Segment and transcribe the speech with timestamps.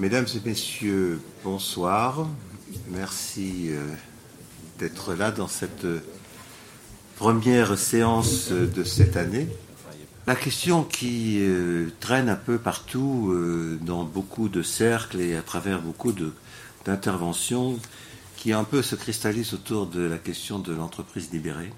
[0.00, 2.26] Mesdames et messieurs, bonsoir.
[2.88, 3.84] Merci euh,
[4.78, 5.86] d'être là dans cette
[7.16, 9.46] première séance de cette année.
[10.26, 15.42] La question qui euh, traîne un peu partout euh, dans beaucoup de cercles et à
[15.42, 16.14] travers beaucoup
[16.86, 17.78] d'interventions,
[18.38, 21.74] qui un peu se cristallise autour de la question de l'entreprise libérée,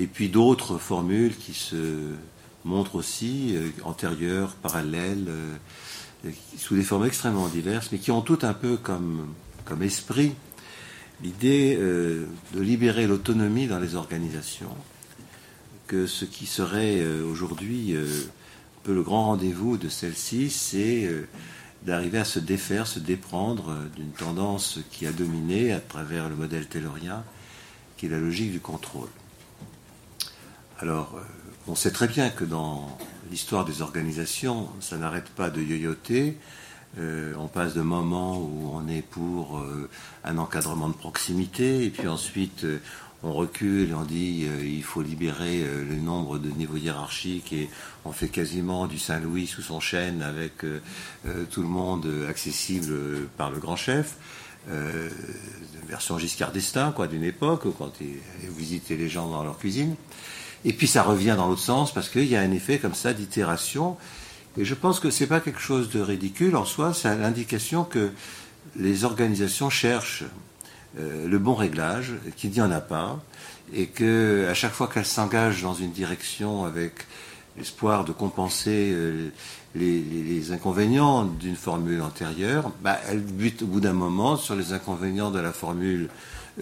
[0.00, 2.16] et puis d'autres formules qui se
[2.64, 5.28] montrent aussi antérieures, parallèles,
[6.56, 9.34] sous des formes extrêmement diverses, mais qui ont toutes un peu comme,
[9.82, 10.34] esprit
[11.22, 14.74] l'idée euh, de libérer l'autonomie dans les organisations,
[15.86, 21.10] que ce qui serait euh, aujourd'hui euh, un peu le grand rendez-vous de celle-ci, c'est
[21.82, 26.66] d'arriver à se défaire, se déprendre d'une tendance qui a dominé à travers le modèle
[26.66, 27.24] taylorien,
[27.96, 29.08] qui est la logique du contrôle.
[30.78, 31.20] Alors,
[31.66, 32.96] on sait très bien que dans
[33.30, 36.36] l'histoire des organisations, ça n'arrête pas de yoyoter.
[36.98, 39.88] Euh, on passe de moments où on est pour euh,
[40.24, 42.78] un encadrement de proximité, et puis ensuite euh,
[43.22, 47.68] on recule et on dit il faut libérer le nombre de niveaux hiérarchiques, et
[48.04, 50.58] on fait quasiment du Saint-Louis sous son chêne avec
[51.50, 52.94] tout le monde accessible
[53.36, 54.14] par le grand chef.
[55.88, 59.96] version Giscard d'Estaing, quoi, d'une époque, quand il visitait les gens dans leur cuisine.
[60.64, 63.12] Et puis ça revient dans l'autre sens parce qu'il y a un effet comme ça
[63.12, 63.96] d'itération.
[64.58, 67.84] Et je pense que ce n'est pas quelque chose de ridicule en soi, c'est l'indication
[67.84, 68.10] que
[68.76, 70.24] les organisations cherchent
[70.98, 73.22] euh, le bon réglage, qu'il n'y en a pas,
[73.72, 77.06] et que à chaque fois qu'elles s'engagent dans une direction avec
[77.56, 79.28] l'espoir de compenser euh,
[79.74, 85.30] les, inconvénients d'une formule antérieure, bah, elles butent au bout d'un moment sur les inconvénients
[85.30, 86.08] de la formule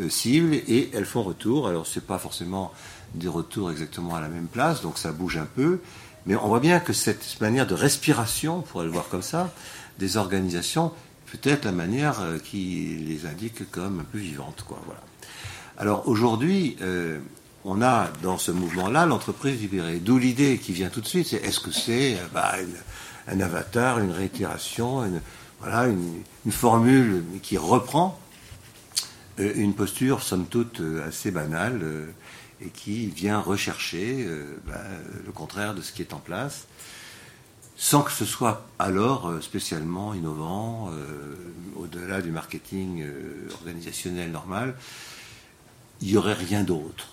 [0.00, 1.68] euh, cible et elles font retour.
[1.68, 2.72] Alors c'est pas forcément
[3.14, 5.80] des retours exactement à la même place, donc ça bouge un peu.
[6.26, 9.52] Mais on voit bien que cette manière de respiration, on pourrait le voir comme ça,
[9.98, 10.92] des organisations,
[11.30, 14.64] peut-être la manière euh, qui les indique comme un peu vivante.
[14.66, 15.00] Quoi, voilà.
[15.78, 17.18] Alors aujourd'hui, euh,
[17.64, 19.98] on a dans ce mouvement-là l'entreprise libérée.
[19.98, 22.54] D'où l'idée qui vient tout de suite, c'est est-ce que c'est euh, bah,
[23.28, 25.20] un avatar, une réitération, une,
[25.60, 28.18] voilà, une, formule qui reprend
[29.38, 31.80] une posture somme toute assez banale
[32.60, 34.80] et qui vient rechercher euh, ben,
[35.24, 36.66] le contraire de ce qui est en place,
[37.76, 41.34] sans que ce soit alors euh, spécialement innovant, euh,
[41.76, 43.04] au-delà du marketing
[43.52, 44.74] organisationnel normal,
[46.00, 47.08] il n'y aurait rien d'autre.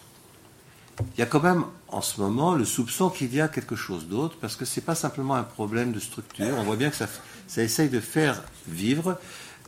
[1.00, 4.08] Il y a quand même en ce moment le soupçon qu'il y a quelque chose
[4.08, 6.96] d'autre, parce que ce n'est pas simplement un problème de structure, on voit bien que
[6.96, 7.08] ça,
[7.48, 9.18] ça essaye de faire vivre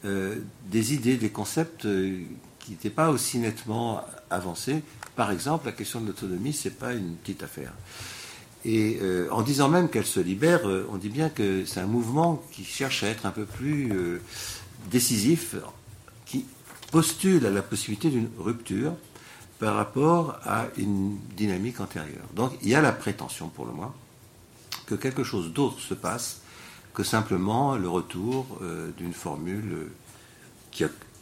[0.04, 1.88] des idées, des concepts
[2.66, 4.82] qui n'étaient pas aussi nettement avancés
[5.16, 7.72] par exemple, la question de l'autonomie, ce n'est pas une petite affaire.
[8.66, 11.86] Et euh, en disant même qu'elle se libère, euh, on dit bien que c'est un
[11.86, 14.22] mouvement qui cherche à être un peu plus euh,
[14.90, 15.56] décisif,
[16.26, 16.46] qui
[16.92, 18.94] postule à la possibilité d'une rupture
[19.60, 22.26] par rapport à une dynamique antérieure.
[22.36, 23.94] Donc il y a la prétention, pour le moins,
[24.86, 26.42] que quelque chose d'autre se passe
[26.94, 28.48] que simplement le retour
[28.98, 29.90] d'une formule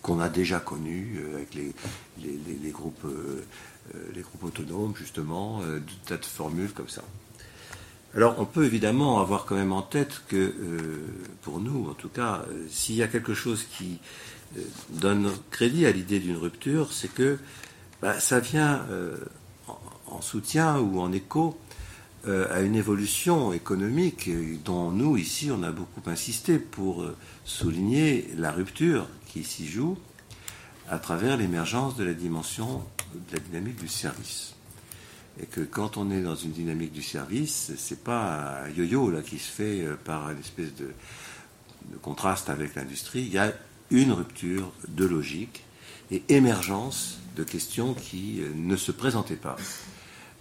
[0.04, 1.74] qu'on a déjà connue avec les,
[2.22, 3.08] les groupes
[3.96, 7.04] euh, les groupes autonomes, justement, euh, de tas de formules comme ça.
[8.16, 11.06] Alors on peut évidemment avoir quand même en tête que, euh,
[11.42, 14.00] pour nous en tout cas, s'il y a quelque chose qui
[14.92, 17.40] donne crédit à l'idée d'une rupture, c'est que
[18.02, 18.86] bah, ça vient
[20.08, 21.58] en, soutien ou en écho
[22.28, 24.30] à une évolution économique
[24.64, 27.04] dont nous, ici, on a beaucoup insisté pour
[27.46, 29.98] souligner la rupture qui s'y joue
[30.90, 32.84] à travers l'émergence de la dimension
[33.16, 34.54] de la dynamique du service.
[35.42, 39.24] Et que quand on est dans une dynamique du service, c'est pas un yo-yo là
[39.24, 40.92] qui se fait euh, par une espèce de,
[42.04, 43.22] contraste avec l'industrie.
[43.22, 43.52] Il y a
[43.90, 45.64] une rupture de logique
[46.12, 49.58] et émergence de questions qui euh, ne se présentaient pas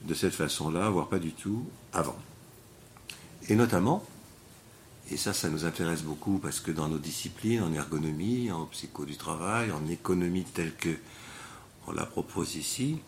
[0.04, 2.18] de cette façon-là, voire pas du tout avant.
[3.48, 4.04] Et notamment,
[5.12, 9.04] et ça, ça nous intéresse beaucoup parce que dans nos disciplines, en ergonomie, en psycho
[9.04, 10.96] du travail, en économie telle que
[11.86, 12.98] on la propose ici,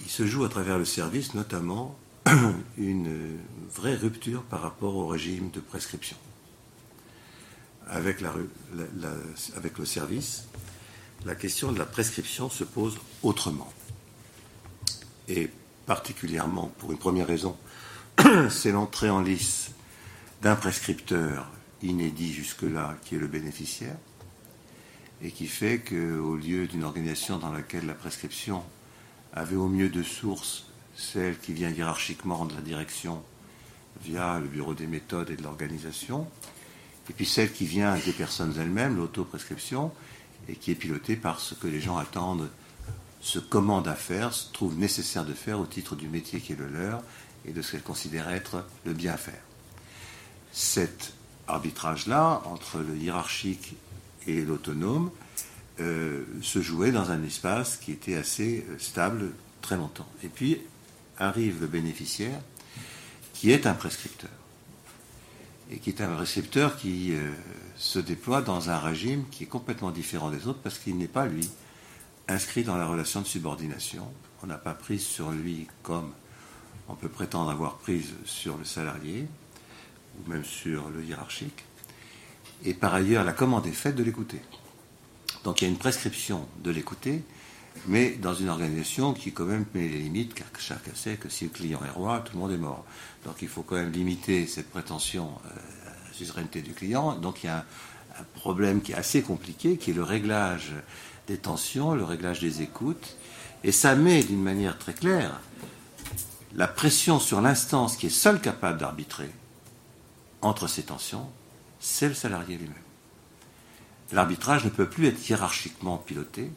[0.00, 1.98] il se joue à travers le service notamment
[2.78, 3.38] une
[3.74, 6.16] vraie rupture par rapport au régime de prescription.
[7.86, 8.22] Avec,
[9.56, 10.44] avec le service,
[11.26, 13.70] la question de la prescription se pose autrement.
[15.28, 15.50] Et
[15.84, 17.58] particulièrement pour une première raison,
[18.48, 19.72] c'est l'entrée en lice
[20.42, 21.50] d'un prescripteur
[21.82, 23.96] inédit jusque-là qui est le bénéficiaire
[25.22, 28.62] et qui fait qu'au lieu d'une organisation dans laquelle la prescription
[29.32, 30.66] avait au mieux de source
[30.96, 33.22] celle qui vient hiérarchiquement de la direction
[34.02, 36.26] via le bureau des méthodes et de l'organisation,
[37.08, 39.92] et puis celle qui vient des personnes elles-mêmes, l'autoprescription,
[40.48, 42.50] et qui est pilotée par ce que les gens attendent,
[43.20, 46.56] se commandent à faire, se trouvent nécessaire de faire au titre du métier qui est
[46.56, 47.02] le leur
[47.44, 49.42] et de ce qu'elles considèrent être le bien faire.
[50.52, 51.12] Cet
[51.48, 53.74] arbitrage-là, entre le hiérarchique
[54.26, 55.10] et l'autonome,
[55.80, 59.32] euh, se jouait dans un espace qui était assez euh, stable
[59.62, 60.08] très longtemps.
[60.22, 60.60] Et puis
[61.18, 62.40] arrive le bénéficiaire,
[63.32, 64.30] qui est un prescripteur
[65.70, 67.30] et qui est un récepteur qui euh,
[67.76, 71.26] se déploie dans un régime qui est complètement différent des autres parce qu'il n'est pas,
[71.26, 71.48] lui,
[72.28, 74.06] inscrit dans la relation de subordination.
[74.42, 76.12] On n'a pas prise sur lui comme
[76.88, 79.28] on peut prétendre avoir prise sur le salarié
[80.20, 81.64] ou même sur le hiérarchique.
[82.64, 84.40] Et par ailleurs, la commande est faite de l'écouter.
[85.44, 87.22] Donc il y a une prescription de l'écouter,
[87.86, 91.44] mais dans une organisation qui quand même met les limites, car chacun sait que si
[91.44, 92.84] le client est roi, tout le monde est mort.
[93.24, 95.48] Donc il faut quand même limiter cette prétention euh,
[95.88, 97.14] à la suzeraineté du client.
[97.16, 97.64] Donc il y a
[98.18, 100.72] un, problème qui est assez compliqué, qui est le réglage
[101.26, 103.16] des tensions, le réglage des écoutes.
[103.64, 105.40] Et ça met d'une manière très claire
[106.54, 109.30] la pression sur l'instance qui est seule capable d'arbitrer
[110.42, 111.28] entre ces tensions,
[111.80, 112.74] c'est le salarié lui-même.
[114.12, 116.50] L'arbitrage ne peut plus être hiérarchiquement piloté,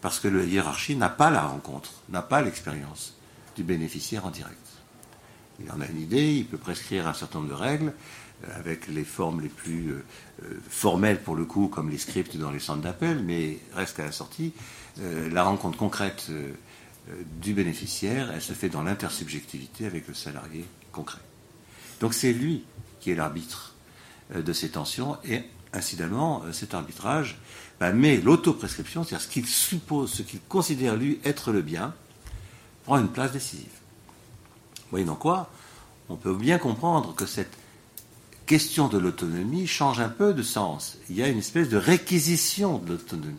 [0.00, 3.16] parce que la hiérarchie n'a pas la rencontre, n'a pas l'expérience
[3.56, 4.58] du bénéficiaire en direct.
[5.60, 7.92] Il en a une idée, il peut prescrire un certain nombre de règles,
[8.44, 10.04] euh, avec les formes les plus euh,
[10.44, 14.04] euh, formelles pour le coup, comme les scripts dans les centres d'appel, mais reste à
[14.04, 14.52] la sortie,
[14.98, 16.30] la rencontre concrète
[17.40, 21.20] du bénéficiaire, elle se fait dans l'intersubjectivité avec le salarié concret.
[22.00, 22.62] Donc c'est lui
[23.02, 23.74] qui est l'arbitre
[24.34, 25.42] de ces tensions, et
[25.74, 27.38] incidemment, cet arbitrage
[27.80, 31.92] bah, met l'autoprescription, c'est-à-dire ce qu'il suppose, ce qu'il considère lui être le bien,
[32.84, 33.66] prend une place décisive.
[34.90, 35.50] Voyez quoi
[36.08, 37.56] On peut bien comprendre que cette
[38.46, 40.98] question de l'autonomie change un peu de sens.
[41.08, 43.36] Il y a une espèce de réquisition de l'autonomie.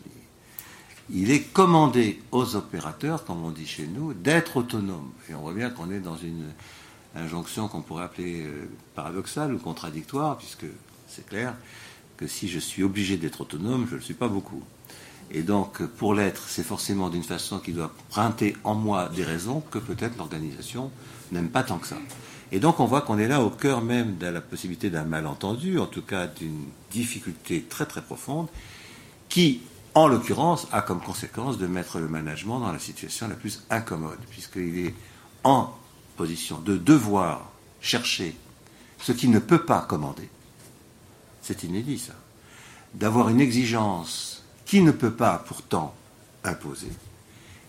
[1.10, 5.12] Il est commandé aux opérateurs, comme on dit chez nous, d'être autonomes.
[5.28, 6.44] Et on voit bien qu'on est dans une
[7.16, 10.66] injonction qu'on pourrait appeler euh, paradoxale ou contradictoire, puisque
[11.08, 11.54] c'est clair,
[12.16, 14.62] que si je suis obligé d'être autonome, je ne le suis pas beaucoup.
[15.30, 19.62] Et donc, pour l'être, c'est forcément d'une façon qui doit preinter en moi des raisons
[19.70, 20.90] que peut-être l'organisation
[21.32, 21.96] n'aime pas tant que ça.
[22.52, 25.78] Et donc, on voit qu'on est là au cœur même de la possibilité d'un malentendu,
[25.78, 28.48] en tout cas d'une difficulté très très profonde,
[29.28, 29.60] qui,
[29.94, 34.20] en l'occurrence, a comme conséquence de mettre le management dans la situation la plus incommode,
[34.30, 34.94] puisqu'il est
[35.42, 35.72] en
[36.16, 37.50] position de devoir
[37.80, 38.36] chercher
[39.00, 40.28] ce qu'il ne peut pas commander
[41.44, 42.14] c'est inédit ça,
[42.94, 45.94] d'avoir une exigence qui ne peut pas pourtant
[46.42, 46.90] imposer,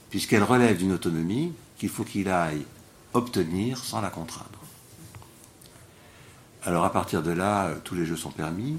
[0.09, 2.65] puisqu'elle relève d'une autonomie qu'il faut qu'il aille
[3.13, 4.49] obtenir sans la contraindre.
[6.63, 8.77] Alors à partir de là, euh, tous les jeux sont permis,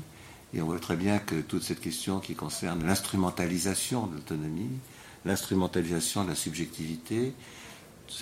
[0.54, 4.78] et on voit très bien que toute cette question qui concerne l'instrumentalisation de l'autonomie,
[5.24, 7.34] l'instrumentalisation de la subjectivité,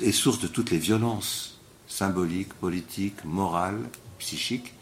[0.02, 3.88] est source de toutes les violences symboliques, politiques, morales,
[4.18, 4.74] psychiques,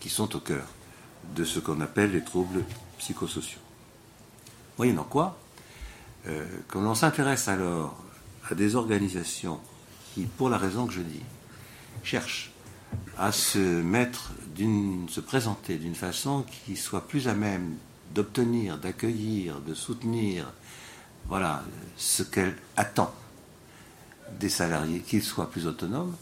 [0.00, 0.66] qui sont au cœur
[1.34, 2.64] de ce qu'on appelle les troubles
[2.98, 3.60] psychosociaux.
[4.78, 5.38] Moyennant quoi,
[6.26, 7.96] euh, quand on s'intéresse alors
[8.50, 9.60] à des organisations
[10.14, 11.22] qui, pour la raison que je dis,
[12.02, 12.50] cherchent
[13.18, 14.32] à se mettre,
[15.08, 17.76] se présenter d'une façon qui soit plus à même
[18.14, 20.52] d'obtenir, d'accueillir, de soutenir,
[21.28, 21.62] voilà,
[21.96, 23.14] ce qu'elle attend
[24.38, 26.14] des salariés, qu'ils soient plus autonomes,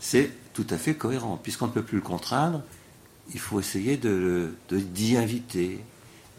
[0.00, 2.62] c'est tout à fait cohérent, puisqu'on ne peut plus le contraindre,
[3.32, 5.80] il faut essayer de, d'y inviter,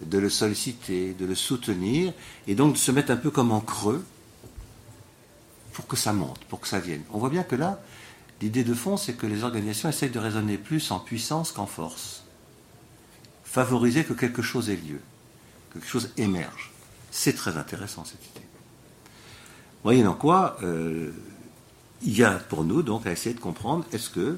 [0.01, 2.13] de le solliciter, de le soutenir,
[2.47, 4.03] et donc de se mettre un peu comme en creux
[5.71, 7.01] pour que ça monte, pour que ça vienne.
[7.11, 7.81] On voit bien que là,
[8.41, 12.23] l'idée de fond, c'est que les organisations essayent de raisonner plus en puissance qu'en force.
[13.43, 14.99] Favoriser que quelque chose ait lieu,
[15.69, 16.71] que quelque chose émerge.
[17.11, 18.32] C'est très intéressant cette idée.
[19.83, 21.11] Moyennant quoi, euh,
[22.01, 24.37] il y a pour nous donc à essayer de comprendre est-ce que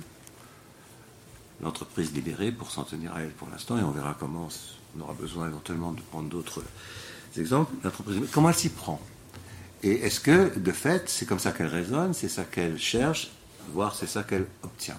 [1.62, 4.50] l'entreprise libérée pour s'en tenir à elle pour l'instant, et on verra comment
[4.98, 6.64] on aura besoin éventuellement de prendre d'autres
[7.38, 7.72] exemples.
[7.84, 9.00] L'entreprise, comment elle s'y prend?
[9.84, 13.32] Et est-ce que, de fait, c'est comme ça qu'elle raisonne, c'est ça qu'elle cherche,
[13.72, 14.98] voire c'est ça qu'elle obtient?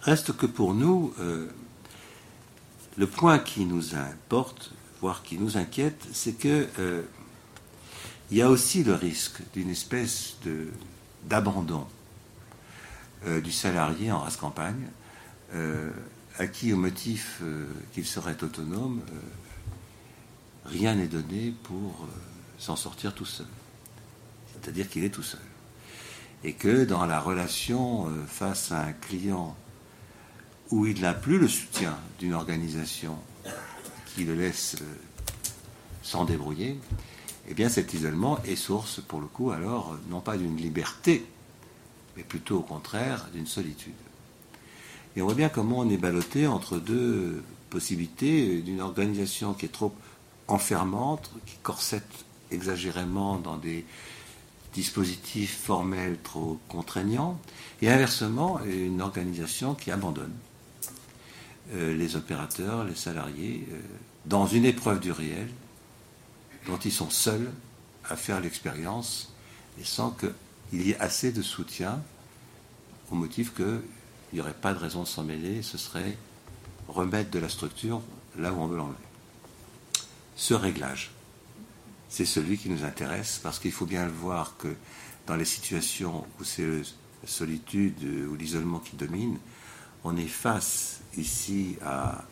[0.00, 1.46] Reste que pour nous, euh,
[2.96, 7.02] le point qui nous importe, voire qui nous inquiète, c'est que euh,
[8.32, 10.36] il y a aussi le risque d'une espèce
[11.24, 11.86] d'abandon
[13.26, 14.88] euh, du salarié en race campagne,
[15.52, 15.90] euh,
[16.50, 19.02] qui, au motif euh, qu'il serait autonome,
[20.64, 22.08] rien n'est donné pour
[22.58, 23.46] s'en sortir tout seul.
[24.54, 25.40] C'est-à-dire qu'il est tout seul.
[26.42, 29.54] Et que dans la relation face à un client
[30.70, 33.18] où il n'a plus le soutien d'une organisation
[34.14, 34.76] qui le laisse
[36.02, 36.80] s'en débrouiller,
[37.48, 41.26] eh bien cet isolement est source, pour le coup, alors, non pas d'une liberté,
[42.16, 43.92] mais plutôt au contraire d'une solitude.
[45.16, 49.72] Et on voit bien comment on est ballotté entre deux possibilités, d'une organisation qui est
[49.72, 49.94] trop
[50.48, 53.84] enfermante, qui corsette exagérément dans des
[54.74, 57.38] dispositifs formels trop contraignants,
[57.80, 60.32] et inversement, une organisation qui abandonne
[61.74, 63.80] euh, les opérateurs, les salariés, euh,
[64.26, 65.48] dans une épreuve du réel,
[66.66, 67.50] dont ils sont seuls
[68.08, 69.32] à faire l'expérience,
[69.80, 72.02] et sans qu'il y ait assez de soutien,
[73.10, 73.82] au motif qu'il
[74.32, 76.16] n'y aurait pas de raison de s'en mêler, ce serait
[76.88, 78.00] remettre de la structure
[78.38, 78.96] là où on veut l'enlever.
[80.36, 81.12] Ce réglage,
[82.08, 84.74] c'est celui qui nous intéresse parce qu'il faut bien le voir que
[85.26, 89.38] dans les situations où c'est la solitude ou l'isolement qui domine,
[90.04, 92.24] on est face ici à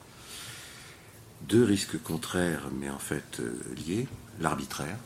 [1.42, 4.08] deux risques contraires mais en fait euh, liés.
[4.38, 4.96] L'arbitraire,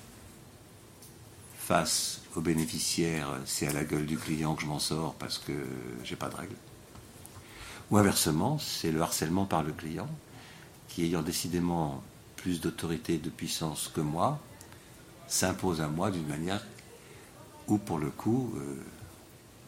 [1.59, 5.53] face aux bénéficiaires, c'est à la gueule du client que je m'en sors parce que
[6.05, 6.55] j'ai pas de règles.
[7.91, 10.09] Ou inversement, c'est le harcèlement par le client
[10.89, 12.03] qui, ayant décidément
[12.37, 14.39] plus d'autorité et de puissance que moi,
[15.27, 16.65] s'impose à moi d'une manière
[17.67, 18.77] où, pour le coup, euh,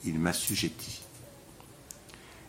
[0.04, 1.00] il m'assujettit.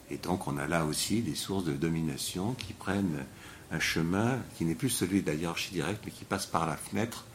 [0.09, 3.25] Et donc, on a là aussi des sources de domination qui prennent
[3.71, 6.77] un chemin qui n'est plus celui de la hiérarchie directe, mais qui passe par la
[6.77, 7.25] fenêtre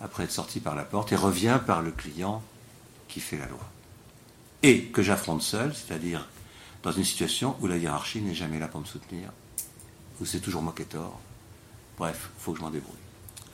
[0.00, 2.42] après être sorti par la porte et revient par le client
[3.08, 3.68] qui fait la loi.
[4.62, 6.28] Et que j'affronte seul, c'est-à-dire
[6.82, 9.30] dans une situation où la hiérarchie n'est jamais là pour me soutenir,
[10.20, 11.20] où c'est toujours moi qui ai tort.
[11.98, 12.96] Bref, il faut que je m'en débrouille.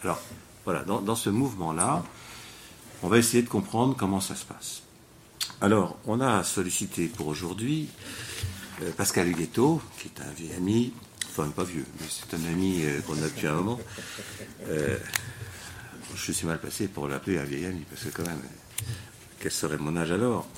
[0.03, 0.21] Alors,
[0.65, 2.05] voilà, dans, ce mouvement-là,
[3.03, 4.83] on va essayer de comprendre comment ça se passe.
[5.61, 7.89] Alors, on a sollicité pour aujourd'hui
[8.83, 10.93] euh, Pascal Huguetto, qui est un vieux ami,
[11.39, 13.81] enfin pas vieux, mais c'est un ami euh, qu'on a depuis un moment.
[14.69, 14.97] Euh,
[16.15, 18.43] je suis mal passé pour l'appeler un vieil ami, parce que quand même,
[19.41, 20.49] quel serait mon âge alors?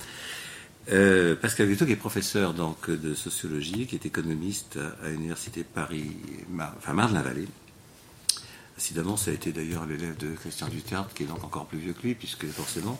[1.41, 6.17] Pascal Huguetto, qui est professeur donc, de sociologie, qui est économiste à, l'université Paris,
[6.77, 7.47] enfin Marne-la-Vallée,
[8.81, 11.93] Incidemment, ça a été d'ailleurs l'élève de Christian Duterte, qui est donc encore plus vieux
[11.93, 12.99] que lui, puisque forcément.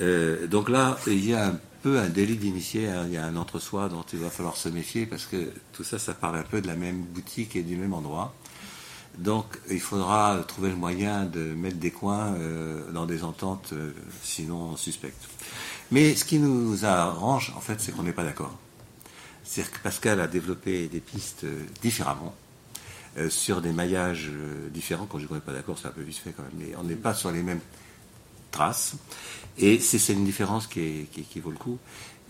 [0.00, 1.58] Euh, donc là, il y a un
[1.90, 3.04] un délit d'initié, hein.
[3.06, 5.98] il y a un entre-soi dont il va falloir se méfier, parce que tout ça,
[5.98, 8.34] ça parle un peu de la même boutique et du même endroit.
[9.18, 13.92] Donc il faudra trouver le moyen de mettre des coins euh, dans des ententes, euh,
[14.22, 15.28] sinon suspectes.
[15.92, 18.56] Mais ce qui nous arrange, en fait, c'est qu'on n'est pas d'accord.
[19.44, 21.46] C'est-à-dire que Pascal a développé des pistes
[21.82, 22.34] différemment.
[23.16, 24.28] Euh, sur des maillages
[24.72, 25.06] différents.
[25.06, 26.96] Quand je ne pas d'accord, c'est un peu vite fait quand même, mais on n'est
[26.96, 27.60] pas sur les mêmes
[28.50, 28.96] traces.
[29.58, 31.78] Et c'est une différence qui, qui, vaut le coup.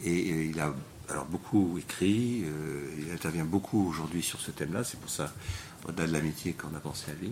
[0.05, 0.75] Et, il a
[1.11, 5.31] alors beaucoup écrit, euh, il intervient beaucoup aujourd'hui sur ce thème-là, c'est pour ça,
[5.87, 7.31] au-delà de l'amitié qu'on a pensé à lui.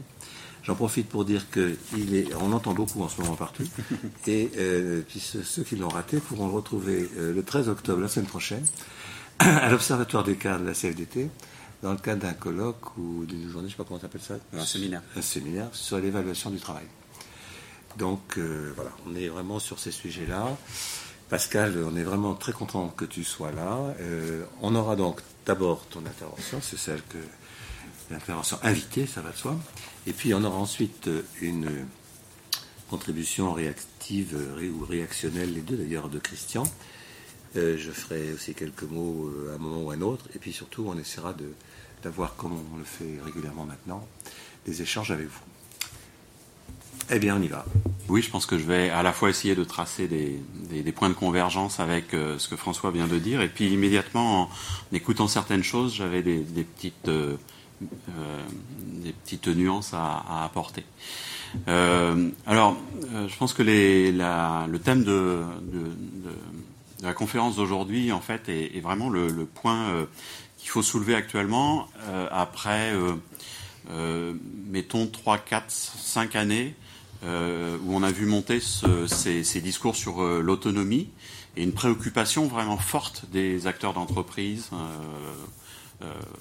[0.63, 3.65] J'en profite pour dire qu'il est, on entend beaucoup en ce moment partout,
[4.27, 4.51] et
[5.09, 8.65] puis ceux, qui l'ont raté pourront le retrouver le 13 octobre, la semaine prochaine,
[9.39, 11.31] à l'Observatoire des cas de la CFDT,
[11.83, 14.21] dans le cadre d'un colloque ou d'une journée, je ne sais pas comment on appelle
[14.21, 14.35] ça.
[14.53, 15.03] Un séminaire.
[15.17, 16.85] Un séminaire sur l'évaluation du travail.
[17.97, 20.57] Donc euh, voilà, on est vraiment sur ces sujets-là.
[21.29, 23.95] Pascal, on est vraiment très content que tu sois là.
[24.01, 27.19] Euh, on aura donc d'abord ton intervention, c'est celle que
[28.11, 29.57] l'intervention invitée, ça va de soi.
[30.07, 31.09] Et puis on aura ensuite
[31.41, 31.87] une
[32.91, 36.65] contribution réactive ou réactionnelle, les deux d'ailleurs, de Christian.
[37.57, 40.27] Euh, je ferai aussi quelques mots à un moment ou à un autre.
[40.35, 41.35] Et puis surtout, on essaiera
[42.03, 44.07] d'avoir, comme on le fait régulièrement maintenant,
[44.67, 45.52] des échanges avec vous.
[47.11, 47.65] Eh bien, on y va.
[48.09, 51.15] Oui, je pense que je vais à la fois essayer de tracer des, points de
[51.15, 54.51] convergence avec euh, ce que François vient de dire, et puis immédiatement, en,
[54.93, 57.37] écoutant certaines choses, j'avais des, petites, euh,
[58.11, 58.43] euh,
[59.25, 60.85] petites nuances à, apporter.
[61.67, 62.77] alors,
[63.29, 65.43] je pense que les, le thème de,
[67.03, 70.07] la conférence d'aujourd'hui, en fait, est, vraiment le, point
[70.59, 71.89] qu'il faut soulever actuellement
[72.31, 72.93] après,
[74.71, 76.75] mettons, 3, 4, 5 années
[77.23, 81.09] où on a vu monter ces, discours sur l'autonomie
[81.57, 84.71] et une préoccupation vraiment forte des acteurs d'entreprise,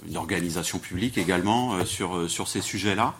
[0.07, 3.13] une organisation publique également sur, ces sujets-là.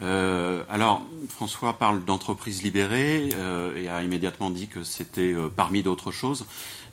[0.00, 3.28] alors, François parle d'entreprise libérée
[3.76, 6.46] et a immédiatement dit que c'était parmi d'autres choses.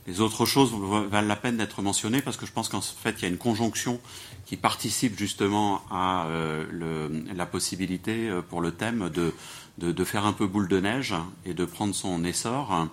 [0.10, 0.74] Les autres choses
[1.12, 3.38] valent la peine d'être mentionnées parce que je pense qu'en fait, il y a une
[3.38, 4.00] conjonction
[4.48, 9.36] qui participe justement à euh, la possibilité euh, pour le thème de,
[9.80, 12.88] de, faire un peu boule de neige et de prendre son essor.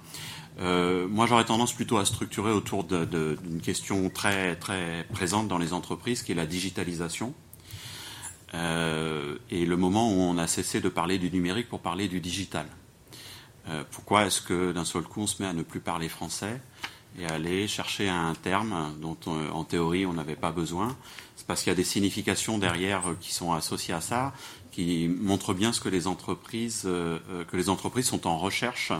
[0.58, 6.22] moi, j'aurais tendance plutôt à structurer autour d'une question très très présente dans les entreprises,
[6.22, 7.34] qui est la digitalisation.
[8.54, 12.66] et le moment où on a cessé de parler du numérique pour parler du digital.
[13.90, 16.60] pourquoi est-ce que d'un seul coup on se met à ne plus parler français
[17.18, 20.96] et aller chercher un terme dont euh, en théorie on n'avait pas besoin?
[21.36, 24.32] C'est parce qu'il y a des significations derrière euh, qui sont associées à ça,
[24.76, 27.18] qui montrent bien ce que les entreprises, euh,
[27.50, 28.92] que les entreprises sont en recherche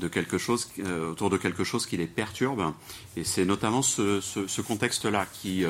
[0.00, 0.68] de quelque chose
[1.10, 2.72] autour de quelque chose qui les perturbe.
[3.16, 5.64] Et c'est notamment ce, contexte-là qui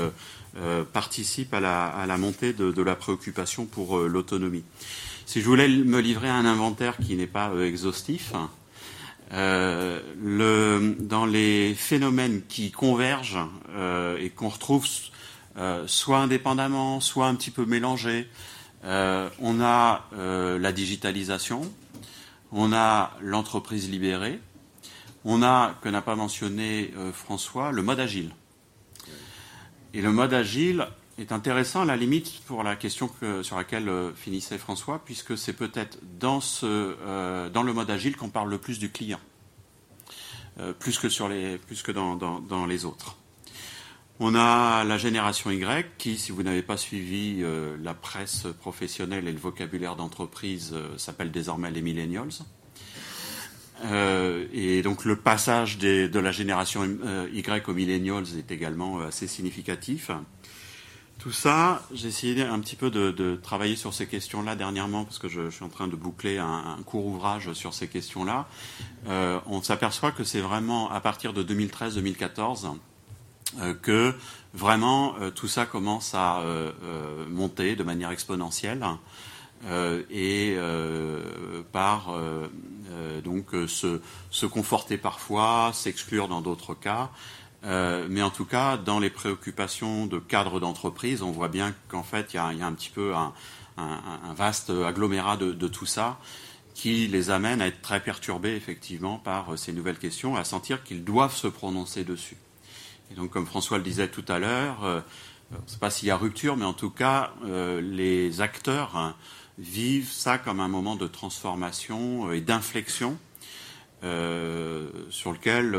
[0.93, 4.63] participe à la, montée de, la préoccupation pour l'autonomie.
[5.27, 8.33] Si je voulais me livrer à un inventaire qui n'est pas exhaustif,
[9.33, 10.01] euh,
[10.99, 14.87] dans les phénomènes qui convergent euh, et qu'on retrouve
[15.57, 18.29] euh, soit indépendamment, soit un petit peu mélangés,
[18.85, 21.63] on a la digitalisation,
[22.51, 24.41] on a l'entreprise libérée,
[25.25, 28.33] on a, que n'a pas mentionné François, le mode agile.
[29.95, 33.91] Et le mode agile est intéressant à la limite pour la question que, sur laquelle
[34.17, 39.21] finissait François, puisque c'est peut-être dans, le mode agile qu'on parle le plus du client.
[40.61, 43.17] Euh, plus que, dans, les autres.
[44.21, 49.27] On a la génération Y qui, si vous n'avez pas suivi euh, la presse professionnelle
[49.27, 52.31] et le vocabulaire d'entreprise, euh, s'appelle désormais les millennials.
[54.53, 56.85] et donc le passage de la génération
[57.33, 60.11] Y aux millennials est également assez significatif.
[61.23, 65.29] Tout ça, j'ai essayé un petit peu de, travailler sur ces questions-là dernièrement parce que
[65.29, 68.49] je, suis en train de boucler un, court ouvrage sur ces questions-là.
[69.07, 72.71] Euh, on s'aperçoit que c'est vraiment à partir de 2013-2014 euh,
[73.83, 74.15] que
[74.55, 76.43] vraiment euh, tout ça commence à
[77.29, 78.85] monter de manière exponentielle
[80.11, 80.57] et
[81.73, 82.13] par
[83.25, 87.11] donc se, conforter parfois, s'exclure dans d'autres cas.
[87.65, 92.03] Euh, mais en tout cas, dans les préoccupations de cadre d'entreprise, on voit bien qu'en
[92.03, 93.33] fait, il y, a, un petit peu un,
[94.35, 96.19] vaste agglomérat de, tout ça
[96.75, 101.05] qui les amène à être très perturbés effectivement par ces nouvelles questions, à sentir qu'ils
[101.05, 102.37] doivent se prononcer dessus.
[103.17, 105.01] Donc, comme François le disait tout à l'heure, euh,
[105.51, 108.97] je ne sais pas s'il y a rupture, mais en tout cas, euh, les acteurs
[108.97, 109.15] hein,
[109.59, 113.19] vivent ça comme un moment de transformation et d'inflexion
[115.11, 115.77] sur lequel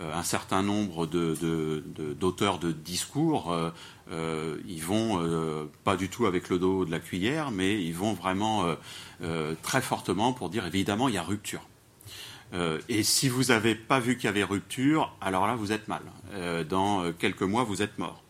[0.00, 3.70] euh, un certain nombre d'auteurs de, discours, euh,
[4.10, 8.12] euh, ils vont pas du tout avec le dos de la cuillère, mais ils vont
[8.12, 8.66] vraiment
[9.62, 11.62] très fortement pour dire évidemment il y a rupture.
[12.88, 16.02] Et si vous n'avez pas vu qu'il y avait rupture, alors là vous êtes mal.
[16.68, 18.22] dans quelques mois vous êtes mort.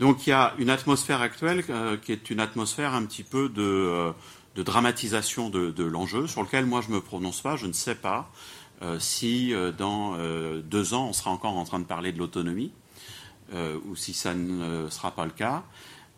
[0.00, 1.64] Donc il y a une atmosphère actuelle
[2.02, 4.12] qui est une atmosphère un petit peu de,
[4.54, 7.94] dramatisation de, de l'enjeu, sur lequel moi je ne me prononce pas, je ne sais
[7.94, 8.30] pas.
[8.80, 12.18] Euh, si euh, dans euh, deux ans on sera encore en train de parler de
[12.18, 12.72] l'autonomie,
[13.86, 15.62] ou si ça ne sera pas le cas.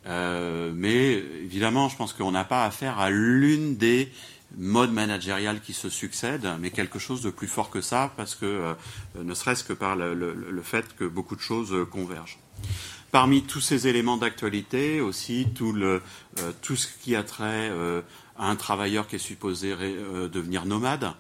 [0.05, 1.13] mais
[1.45, 4.11] évidemment, je pense qu'on n'a pas affaire à l'une des
[4.57, 8.75] modes managériales qui se succèdent, mais quelque chose de plus fort que ça, parce que
[9.17, 12.39] ne serait-ce que par le, fait que beaucoup de choses convergent.
[13.13, 15.77] Parmi tous ces éléments d'actualité, aussi tout,
[16.63, 17.71] tout ce qui a trait
[18.37, 19.75] à un travailleur qui est supposé
[20.33, 21.13] devenir nomade,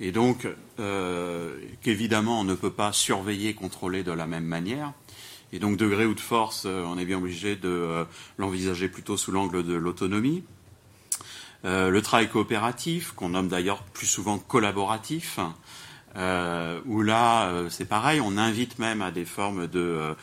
[0.00, 0.46] et donc
[0.78, 4.92] euh, qu'évidemment on ne peut pas surveiller, contrôler de la même manière.
[5.52, 8.04] Et donc degré ou de force, euh, on est bien obligé de euh,
[8.36, 10.44] l'envisager plutôt sous l'angle de l'autonomie.
[11.64, 15.38] Le travail coopératif, qu'on nomme d'ailleurs plus souvent collaboratif,
[16.14, 20.14] où là c'est pareil, on invite même à des formes de,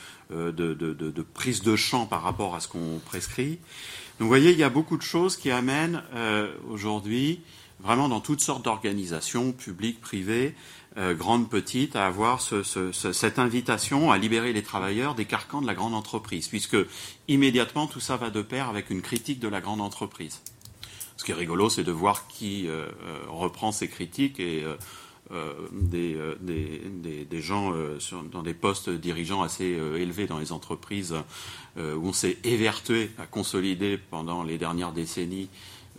[1.33, 3.59] prise de champ par rapport à ce qu'on prescrit.
[4.17, 6.01] Donc vous voyez, il y a beaucoup de choses qui amènent
[6.69, 7.41] aujourd'hui
[7.79, 10.55] vraiment dans toutes sortes d'organisations, publiques, privées,
[10.97, 15.73] euh, grandes, petites, à avoir cette invitation à libérer les travailleurs des carcans de la
[15.73, 16.77] grande entreprise, puisque
[17.27, 20.41] immédiatement tout ça va de pair avec une critique de la grande entreprise.
[21.17, 24.65] Ce qui est rigolo, c'est de voir qui euh, euh, reprend ces critiques et
[25.71, 27.73] des, des, gens
[28.31, 31.15] dans des postes dirigeants assez élevés dans les entreprises
[31.77, 35.49] où on s'est évertué à consolider pendant les dernières décennies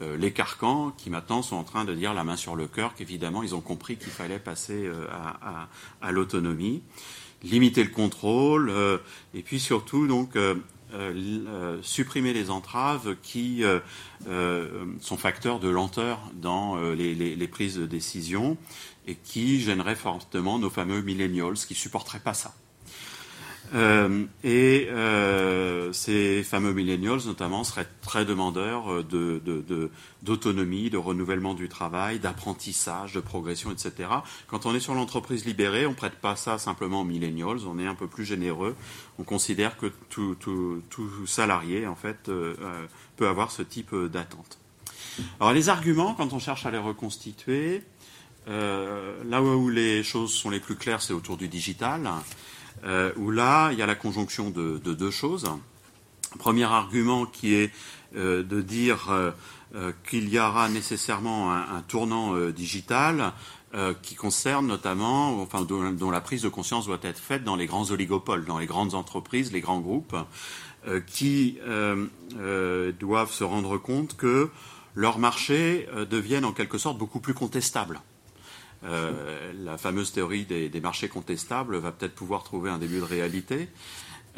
[0.03, 2.95] euh, les carcans qui maintenant sont en train de dire la main sur le cœur
[2.95, 5.07] qu'évidemment ils ont compris qu'il fallait passer euh,
[6.03, 6.83] à, l'autonomie,
[7.43, 8.99] limiter le contrôle euh,
[9.33, 10.37] et puis surtout donc
[11.83, 13.63] supprimer les entraves qui
[15.01, 18.57] sont facteurs de lenteur dans les, prises de décision
[19.07, 22.55] et qui gêneraient fortement nos fameux millennials qui supporteraient pas ça.
[23.75, 29.41] Euh, et euh, ces fameux millennials, notamment, seraient très demandeurs de,
[30.23, 34.09] d'autonomie, de, renouvellement du travail, d'apprentissage, de progression, etc.
[34.47, 37.79] Quand on est sur l'entreprise libérée, on ne prête pas ça simplement aux millennials, on
[37.79, 38.77] est un peu plus généreux.
[39.19, 40.37] On considère que tout,
[41.27, 42.31] salarié, en fait,
[43.17, 44.59] peut avoir ce type d'attente.
[45.41, 47.83] Alors les arguments, quand on cherche à les reconstituer,
[48.49, 52.09] euh, là où les choses sont les plus claires, c'est autour du digital,
[52.85, 55.47] euh, où là, il y a la conjonction de, deux choses.
[56.39, 57.73] Premier argument qui est
[58.17, 59.33] euh, de dire
[60.09, 63.33] qu'il y aura nécessairement un, tournant digital
[64.01, 67.91] qui concerne notamment, enfin, dont, la prise de conscience doit être faite dans les grands
[67.91, 70.17] oligopoles, dans les grandes entreprises, les grands groupes,
[71.07, 71.59] qui
[73.01, 74.49] doivent se rendre compte que
[74.95, 78.01] leurs marchés deviennent en quelque sorte beaucoup plus contestables.
[78.87, 83.69] Euh, la fameuse théorie des, marchés contestables va peut-être pouvoir trouver un début de réalité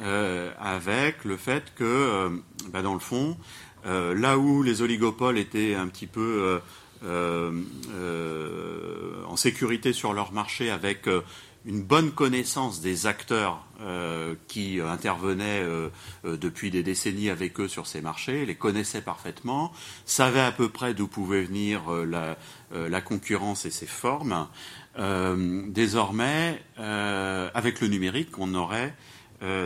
[0.01, 2.31] euh, avec le fait que, euh,
[2.71, 3.37] bah, dans le fond,
[3.85, 6.61] là où les oligopoles étaient un petit peu
[9.27, 11.09] en sécurité sur leur marché avec
[11.65, 13.65] une bonne connaissance des acteurs
[14.49, 15.65] qui intervenaient
[16.25, 19.73] depuis des décennies avec eux sur ces marchés, les connaissaient parfaitement,
[20.05, 22.37] savaient à peu près d'où pouvait venir la,
[22.73, 24.49] euh, concurrence et ses formes.
[24.99, 28.95] Euh, désormais, euh, avec le numérique, on aurait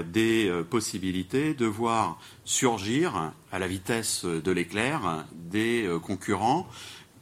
[0.04, 6.68] des possibilités de voir surgir à la vitesse de l'éclair des concurrents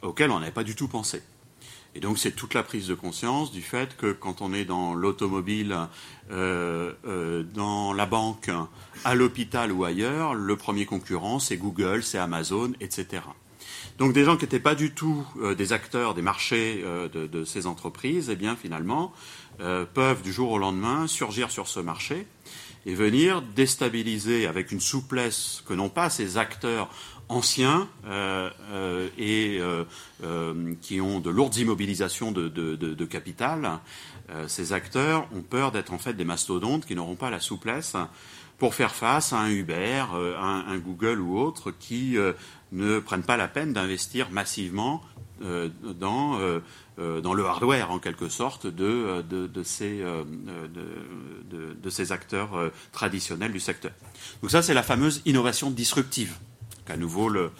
[0.01, 1.21] auxquels on n'avait pas du tout pensé.
[1.93, 4.93] Et donc c'est toute la prise de conscience du fait que quand on est dans
[4.93, 5.77] l'automobile,
[6.29, 8.49] dans la banque,
[9.03, 13.21] à l'hôpital ou ailleurs, le premier concurrent c'est Google, c'est Amazon, etc.
[13.97, 17.43] Donc des gens qui n'étaient pas du tout euh, des acteurs des marchés euh, de,
[17.43, 19.13] ces entreprises, eh bien finalement,
[19.59, 22.25] euh, peuvent du jour au lendemain surgir sur ce marché
[22.85, 26.89] et venir déstabiliser avec une souplesse que n'ont pas ces acteurs
[27.31, 27.87] anciens
[29.17, 29.61] et
[30.81, 33.79] qui ont de lourdes immobilisations de, capital.
[34.47, 37.95] ces acteurs ont peur d'être en fait des mastodontes qui n'auront pas la souplesse
[38.57, 40.03] pour faire face à un Uber,
[40.39, 42.17] un, Google ou autre qui
[42.71, 45.01] ne prennent pas la peine d'investir massivement
[45.43, 46.59] euh, dans, euh,
[46.99, 53.91] euh, le hardware, en quelque sorte, de, de, ces, de, ces acteurs traditionnels du secteur.
[54.41, 56.37] Donc ça, c'est la fameuse innovation disruptive.
[56.91, 57.51] Qu'à nouveau, le,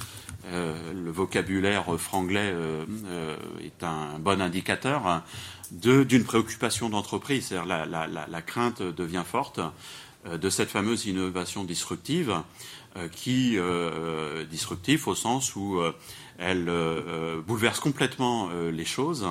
[0.51, 2.53] le vocabulaire franglais
[3.63, 5.23] est un bon indicateur
[5.71, 7.47] d'une préoccupation d'entreprise.
[7.47, 9.59] C'est-à-dire la, crainte devient forte
[10.29, 12.35] de cette fameuse innovation disruptive
[12.97, 15.93] euh, qui euh, disruptif au sens où euh,
[16.37, 16.69] elle
[17.47, 19.27] bouleverse complètement les choses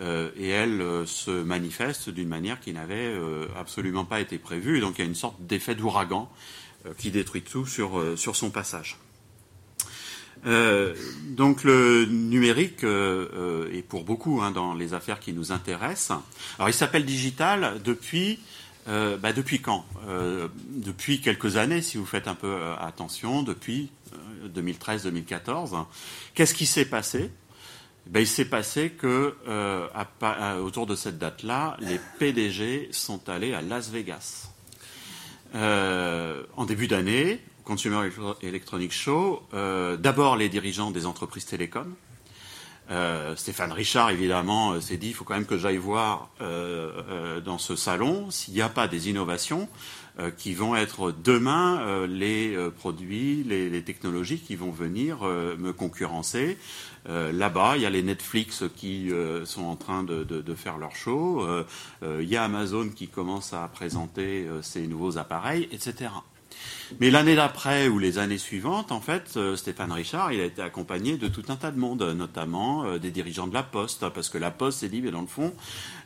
[0.00, 3.14] et elle se manifeste d'une manière qui n'avait
[3.56, 4.80] absolument pas été prévue.
[4.80, 6.28] donc il y a une sorte d'effet d'ouragan
[6.98, 8.98] qui détruit tout sur, sur son passage.
[10.44, 16.18] Donc le numérique est pour beaucoup hein, dans les affaires qui nous intéressent.
[16.58, 18.38] Alors il s'appelle digital depuis
[18.88, 19.30] euh, bah,
[19.62, 19.84] quand?
[20.08, 23.90] Euh, Depuis quelques années, si vous faites un peu euh, attention, depuis
[24.54, 25.86] 2013-2014.
[26.34, 27.30] Qu'est-ce qui s'est passé?
[28.06, 29.34] Ben, Il s'est passé que,
[30.60, 34.51] autour de cette date-là, les PDG sont allés à Las Vegas.
[35.54, 38.08] En début d'année, Consumer
[38.42, 41.94] Electronics Show, d'abord les dirigeants des entreprises télécoms,
[42.90, 47.40] euh, Stéphane Richard, évidemment, euh, s'est dit il faut quand même que j'aille voir euh,
[47.40, 49.68] dans ce salon s'il n'y a pas des innovations
[50.36, 56.58] qui vont être demain les produits, les, technologies qui vont venir me concurrencer.
[57.06, 59.10] Là-bas, il y a les Netflix qui
[59.44, 61.46] sont en train de, faire leur show.
[62.02, 66.10] il y a Amazon qui commence à présenter ses nouveaux appareils, etc.
[67.00, 70.62] Mais l'année d'après ou les années suivantes, en fait, euh, Stéphane Richard, il a été
[70.62, 74.28] accompagné de tout un tas de monde, notamment euh, des dirigeants de la Poste, parce
[74.28, 75.54] que la Poste s'est dit, mais dans le fond,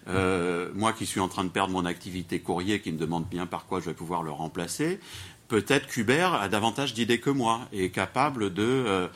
[0.09, 3.47] euh, moi qui suis en train de perdre mon activité courrier, qui me demande bien
[3.47, 5.01] par quoi je vais pouvoir le remplacer,
[5.49, 9.09] peut-être qu'Hubert a davantage d'idées que moi et est capable de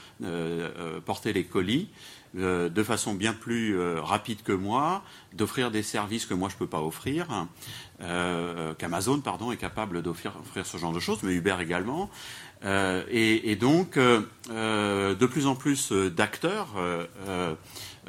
[1.05, 1.89] porter les colis
[2.39, 6.55] euh, de façon bien plus euh, rapide que moi, d'offrir des services que moi je
[6.55, 7.27] ne peux pas offrir,
[8.03, 12.09] euh, qu'Amazon pardon est capable d'offrir ce genre de choses, mais Uber également.
[12.63, 16.69] Et, donc, de plus en plus d'acteurs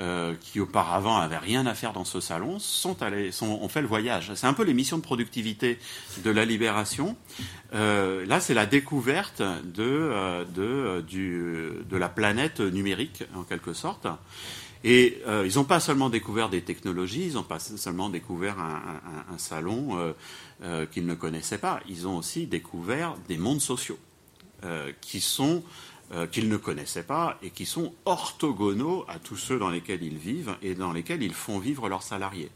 [0.01, 3.87] euh, qui auparavant n'avaient rien à faire dans ce salon, sont allés, ont fait le
[3.87, 4.31] voyage.
[4.33, 5.77] C'est un peu les missions de productivité
[6.23, 7.15] de la libération.
[7.75, 14.07] Euh, là, c'est la découverte de, euh, de la planète numérique, en quelque sorte.
[14.83, 20.15] Et ils n'ont pas seulement découvert des technologies, ils n'ont pas seulement découvert un, salon
[20.91, 23.99] qu'ils ne connaissaient pas, ils ont aussi découvert des mondes sociaux
[24.99, 25.63] qui sont
[26.31, 30.55] qu'ils ne connaissaient pas et qui sont orthogonaux à tous ceux dans lesquels ils vivent
[30.61, 32.51] et dans lesquels ils font vivre leurs salariés.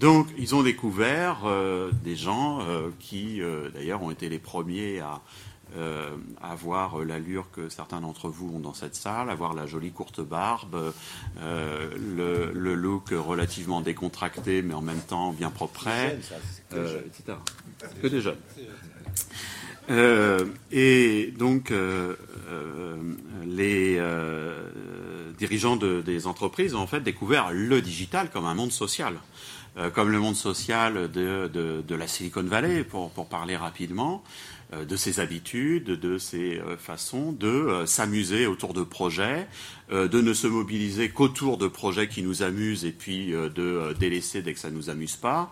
[0.00, 5.00] Donc, ils ont découvert euh, des gens euh, qui, euh, d'ailleurs, ont été les premiers
[5.00, 5.20] à
[6.42, 10.92] avoir l'allure que certains d'entre vous ont dans cette salle, avoir la jolie courte barbe,
[11.40, 15.86] le, look relativement décontracté, mais en même temps bien propre,
[16.72, 17.36] etc.
[18.02, 18.40] Que des jeunes.
[19.90, 21.72] Et donc,
[23.46, 24.00] les
[25.38, 29.14] dirigeants des entreprises ont en fait découvert le digital comme un monde social.
[29.78, 34.26] Euh, comme le monde social de, la Silicon Valley, pour, parler rapidement, euh,
[34.72, 39.48] de ses habitudes, de ses euh, façons de s'amuser autour de projets,
[39.90, 44.54] de ne se mobiliser qu'autour de projets qui nous amusent et puis de délaisser dès
[44.54, 45.50] que ça ne nous amuse pas,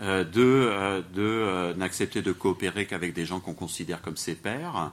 [0.00, 4.92] de, n'accepter de coopérer qu'avec des gens qu'on considère comme ses pairs,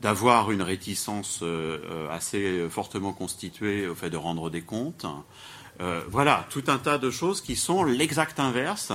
[0.00, 1.42] d'avoir une réticence
[2.12, 5.06] assez fortement constituée au fait de rendre des comptes,
[5.80, 8.92] euh, voilà, tout un tas de choses qui sont l'exact inverse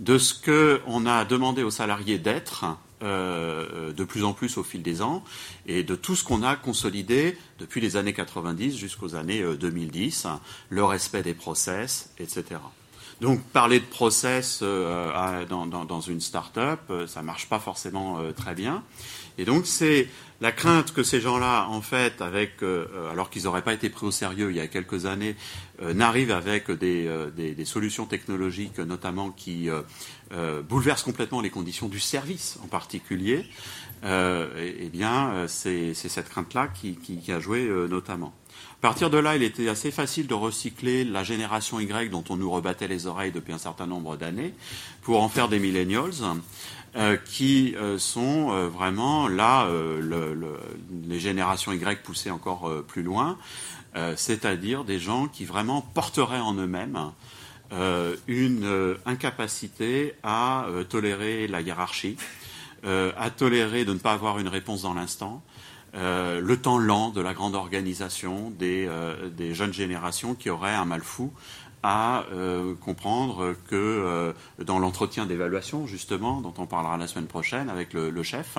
[0.00, 2.66] de ce qu'on a demandé aux salariés d'être
[3.02, 5.24] euh, de plus en plus au fil des ans
[5.66, 10.28] et de tout ce qu'on a consolidé depuis les années 90 jusqu'aux années 2010, euh,
[10.68, 12.60] le respect des process, etc.
[13.20, 18.82] Donc parler de process dans, une start-up, ça marche pas forcément très bien.
[19.36, 20.08] Et donc c'est
[20.40, 24.06] la crainte que ces gens-là, en fait, avec, euh, alors qu'ils n'auraient pas été pris
[24.06, 25.36] au sérieux il y a quelques années,
[25.82, 29.68] euh, n'arrivent avec des, euh, solutions technologiques, notamment qui
[30.68, 33.44] bouleversent complètement les conditions du service, en particulier.
[34.02, 38.32] eh bien, c'est cette crainte-là qui, qui, a joué notamment.
[38.78, 42.36] À partir de là, il était assez facile de recycler la génération Y dont on
[42.36, 44.54] nous rebattait les oreilles depuis un certain nombre d'années
[45.02, 46.14] pour en faire des millennials.
[46.96, 49.68] Euh, qui euh, sont euh, vraiment là
[51.08, 53.38] les générations Y poussées encore plus loin,
[54.16, 57.12] c'est-à-dire des gens qui vraiment porteraient en eux-mêmes
[58.28, 62.16] une incapacité à tolérer la hiérarchie,
[62.84, 65.42] à tolérer de ne pas avoir une réponse dans l'instant,
[65.94, 68.88] le temps lent de la grande organisation des,
[69.36, 71.32] des, jeunes générations qui auraient un mal fou
[71.82, 77.70] à euh, comprendre que euh, dans l'entretien d'évaluation, justement, dont on parlera la semaine prochaine
[77.70, 78.58] avec le, chef,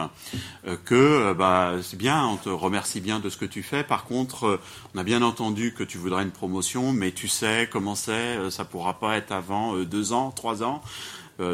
[0.68, 3.84] euh, que bah, c'est bien, on te remercie bien de ce que tu fais.
[3.84, 4.60] Par contre,
[4.96, 8.66] on a bien entendu que tu voudrais une promotion, mais tu sais comment c'est, ça
[8.66, 10.82] pourra pas être avant deux ans, trois ans.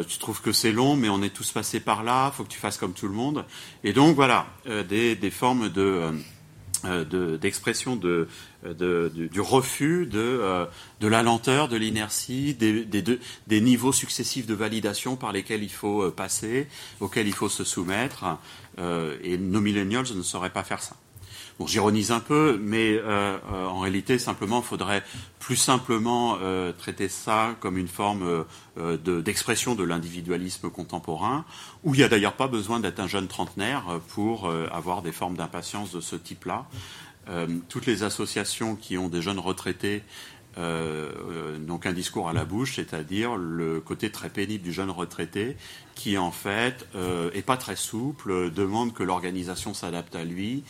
[0.08, 2.30] tu trouves que c'est long, mais on est tous passés par là.
[2.30, 3.44] Faut que tu fasses comme tout le monde.
[3.84, 4.46] Et donc voilà,
[4.88, 6.12] des, des, formes de
[7.40, 8.28] d'expression de,
[8.64, 10.66] de, du, refus, de, euh,
[11.00, 13.02] de la lenteur, de l'inertie, des, des,
[13.46, 16.68] des, niveaux successifs de validation par lesquels il faut euh, passer,
[17.00, 18.38] auxquels il faut se soumettre.
[18.78, 20.96] Euh, et nos millennials ne sauraient pas faire ça.
[21.66, 23.00] J'ironise un peu, mais
[23.50, 25.02] en réalité, simplement, il faudrait
[25.40, 26.38] plus simplement
[26.78, 28.44] traiter ça comme une forme
[28.76, 31.44] d'expression de, l'individualisme contemporain,
[31.82, 35.36] où il n'y a d'ailleurs pas besoin d'être un jeune trentenaire pour avoir des formes
[35.36, 36.66] d'impatience de ce type-là.
[37.28, 40.02] Euh, toutes les associations qui ont des jeunes retraités
[40.56, 44.90] euh, euh, n'ont qu'un discours à la bouche, c'est-à-dire le côté très pénible du jeune
[44.90, 45.56] retraité
[45.94, 50.64] qui en fait euh, est pas très souple, demande que l'organisation s'adapte à lui,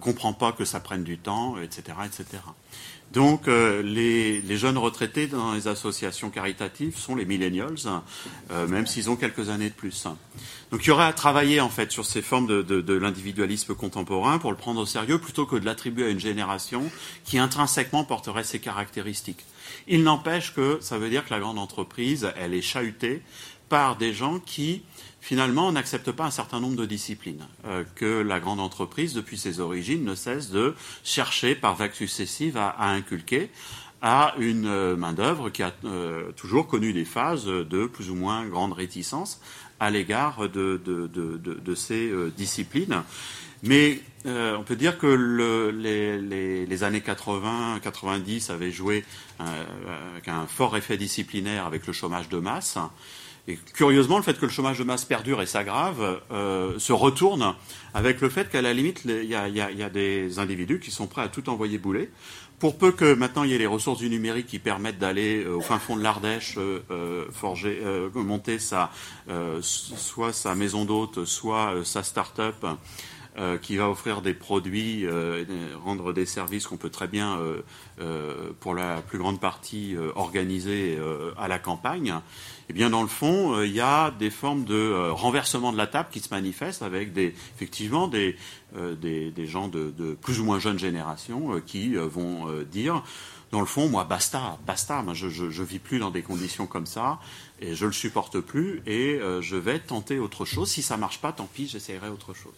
[0.00, 2.42] comprend pas que ça prenne du temps, etc., etc.
[3.12, 7.74] Donc les, jeunes retraités dans les associations caritatives sont les millennials,
[8.68, 10.06] même s'ils ont quelques années de plus.
[10.70, 14.52] Donc il y aurait à travailler en fait sur ces formes de, l'individualisme contemporain pour
[14.52, 16.90] le prendre au sérieux plutôt que de l'attribuer à une génération
[17.24, 19.44] qui intrinsèquement porterait ces caractéristiques.
[19.88, 23.22] Il n'empêche que ça veut dire que la grande entreprise, elle est chahutée
[23.68, 24.82] par des gens qui
[25.20, 29.60] finalement n'acceptent pas un certain nombre de disciplines, euh, que la grande entreprise, depuis ses
[29.60, 33.50] origines, ne cesse de chercher par vagues successives à, inculquer
[34.02, 38.46] à une euh, main-d'œuvre qui a euh, toujours connu des phases de plus ou moins
[38.46, 39.40] grande réticence
[39.78, 40.80] à l'égard de,
[41.74, 43.02] ces disciplines.
[43.62, 49.04] Mais on peut dire que le, les, années 80-90 avaient joué
[49.38, 52.76] avec un fort effet disciplinaire avec le chômage de masse.
[53.50, 56.20] Et curieusement, le fait que le chômage de masse perdure et s'aggrave
[56.78, 57.54] se retourne
[57.94, 61.28] avec le fait qu'à la limite, il y, a, des individus qui sont prêts à
[61.28, 62.10] tout envoyer bouler.
[62.60, 65.56] Pour peu que maintenant il y ait les ressources du numérique qui permettent d'aller euh,
[65.56, 67.80] au fin fond de l'Ardèche euh, euh, forger,
[68.14, 68.90] monter sa,
[69.62, 72.66] soit sa maison d'hôte, soit sa start-up
[73.62, 75.06] qui va offrir des produits,
[75.82, 77.38] rendre des services qu'on peut très bien,
[78.60, 80.98] pour la plus grande partie, organiser
[81.38, 82.14] à la campagne,
[82.70, 86.08] eh bien, dans le fond, il y a des formes de renversement de la table
[86.12, 88.36] qui se manifestent avec des, effectivement des,
[88.74, 93.02] des, gens de, plus ou moins jeunes générations qui vont dire
[93.50, 95.02] dans le fond, moi, basta, basta.
[95.02, 97.18] Moi, je, je, vis plus dans des conditions comme ça
[97.60, 100.70] et je le supporte plus et euh, je vais tenter autre chose.
[100.70, 102.54] Si ça marche pas, tant pis, j'essaierai autre chose.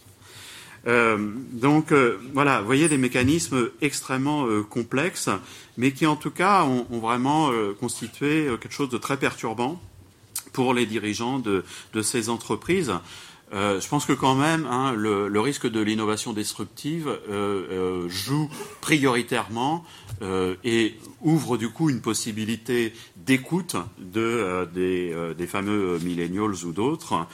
[0.85, 5.29] Euh, donc euh, voilà, vous voyez des mécanismes extrêmement complexes,
[5.77, 9.81] mais qui en tout cas ont, vraiment constitué quelque chose de très perturbant
[10.53, 11.63] pour les dirigeants de,
[12.01, 12.93] ces entreprises.
[13.53, 18.49] Euh, je pense que quand même, hein, le, risque de l'innovation destructive euh, euh, joue
[18.81, 19.83] prioritairement
[20.63, 27.27] et ouvre du coup une possibilité d'écoute de, des, des, fameux millennials ou d'autres.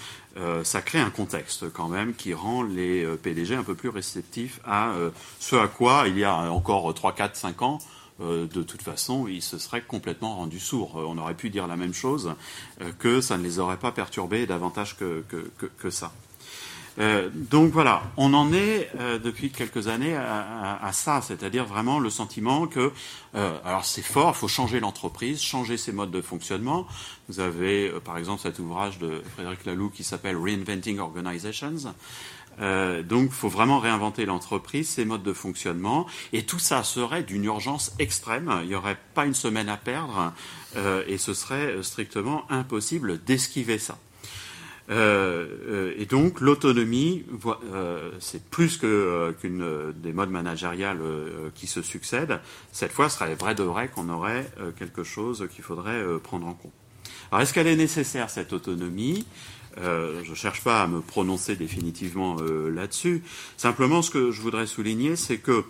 [0.63, 4.95] ça crée un contexte quand même qui rend les PDG un peu plus réceptifs à
[5.39, 7.77] ce à quoi, il y a encore 3, 4, 5 ans,
[8.19, 10.99] de toute façon, ils se seraient complètement rendus sourds.
[10.99, 12.33] Euh, on aurait pu dire la même chose,
[12.81, 16.11] euh, que ça ne les aurait pas perturbés davantage que, ça.
[17.33, 18.91] donc voilà, on en est
[19.23, 22.91] depuis quelques années à, ça, c'est-à-dire vraiment le sentiment que,
[23.33, 26.87] alors c'est fort, il faut changer l'entreprise, changer ses modes de fonctionnement.
[27.29, 31.93] Vous avez par exemple cet ouvrage de Frédéric Laloux qui s'appelle Reinventing Organizations,
[32.61, 37.23] euh, donc, il faut vraiment réinventer l'entreprise, ses modes de fonctionnement, et tout ça serait
[37.23, 38.53] d'une urgence extrême.
[38.63, 40.33] Il n'y aurait pas une semaine à perdre,
[40.75, 43.97] euh, et ce serait strictement impossible d'esquiver ça.
[44.91, 47.23] Euh, et donc l'autonomie,
[48.19, 50.99] c'est plus qu'une des modes managériales
[51.53, 52.39] qui se succèdent.
[52.71, 56.53] Cette fois, ce serait vrai de vrai qu'on aurait quelque chose qu'il faudrait prendre en
[56.53, 56.73] compte.
[57.31, 59.27] Alors, est-ce qu'elle est nécessaire cette autonomie?
[59.81, 63.23] Euh, je ne cherche pas à me prononcer définitivement euh, là-dessus.
[63.57, 65.63] Simplement, ce que je voudrais souligner, c'est que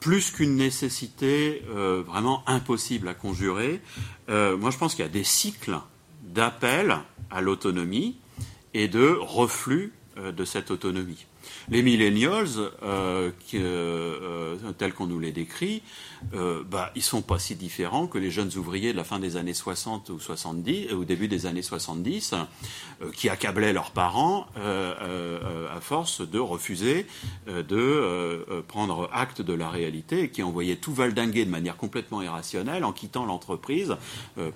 [0.00, 3.80] plus qu'une nécessité euh, vraiment impossible à conjurer,
[4.28, 5.76] moi je pense qu'il y a des cycles
[6.22, 6.96] d'appel
[7.30, 8.16] à l'autonomie
[8.74, 11.26] et de reflux de cette autonomie.
[11.68, 12.48] Les millennials,
[14.78, 15.82] tels qu'on nous les décrit,
[16.34, 19.36] euh, bah, ils sont pas si différents que les jeunes ouvriers de la fin des
[19.36, 22.34] années 60 ou 70, au début des années 70,
[23.14, 27.06] qui accablaient leurs parents à force de refuser
[27.46, 32.84] de prendre acte de la réalité et qui envoyaient tout valdinguer de manière complètement irrationnelle
[32.84, 33.96] en quittant l'entreprise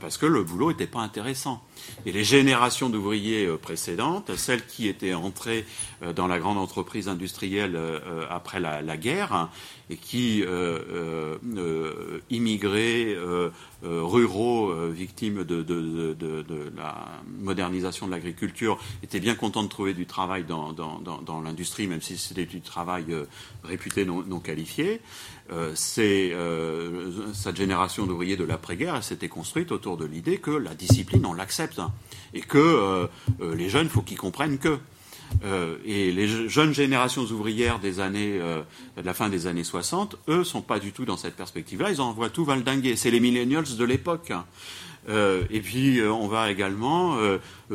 [0.00, 1.62] parce que le boulot n'était pas intéressant.
[2.07, 5.64] Et les générations d'ouvriers précédentes, celles qui étaient entrées
[6.14, 7.09] dans la grande entreprise,
[7.44, 9.48] euh, euh, après la, guerre
[9.90, 11.37] et qui euh,
[12.31, 13.16] immigraient
[13.83, 15.64] ruraux victimes de,
[16.77, 17.07] la
[17.40, 22.47] modernisation de l'agriculture étaient bien contents de trouver du travail dans, l'industrie, même si c'était
[22.47, 23.05] du travail
[23.62, 25.01] réputé non, qualifié.
[25.75, 26.33] c'est
[27.35, 31.81] cette génération d'ouvriers de l'après-guerre s'était construite autour de l'idée que la discipline on l'accepte
[32.33, 33.09] et que
[33.40, 34.79] les jeunes faut qu'ils comprennent que
[35.44, 38.62] euh, et les jeunes générations ouvrières des années, euh,
[38.96, 41.90] de la fin des années 60, eux, sont pas du tout dans cette perspective-là.
[41.90, 42.96] Ils envoient tout valdinguer.
[42.96, 44.32] C'est les millennials de l'époque.
[45.08, 47.18] Euh, et puis, on va également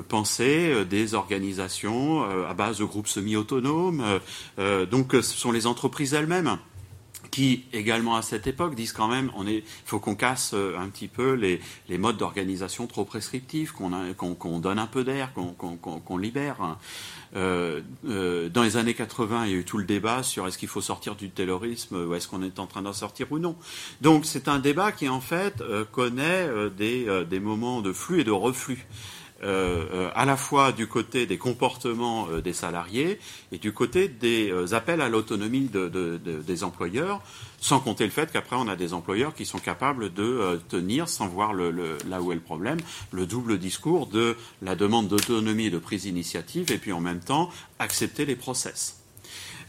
[0.07, 4.03] penser des organisations à base de groupes semi-autonomes.
[4.89, 6.57] donc, ce sont les entreprises elles-mêmes
[7.31, 11.07] qui également à cette époque disent quand même on est faut qu'on casse un petit
[11.07, 16.77] peu les, les modes d'organisation trop prescriptifs qu'on donne un peu d'air qu'on libère
[17.35, 20.57] euh, euh, dans les années 80, il y a eu tout le débat sur est-ce
[20.57, 23.55] qu'il faut sortir du terrorisme ou est-ce qu'on est en train d'en sortir ou non.
[24.01, 28.23] Donc c'est un débat qui en fait euh, connaît des, des, moments de flux et
[28.23, 28.85] de reflux.
[29.41, 33.19] À la fois du côté des comportements des salariés
[33.51, 37.21] et du côté des appels à l'autonomie de, des employeurs
[37.61, 41.09] sans compter le fait qu'après, on a des employeurs qui sont capables de euh, tenir,
[41.09, 42.79] sans voir là où est le problème,
[43.11, 47.19] le double discours de la demande d'autonomie et de prise d'initiative, et puis en même
[47.19, 47.49] temps,
[47.79, 48.98] accepter les process.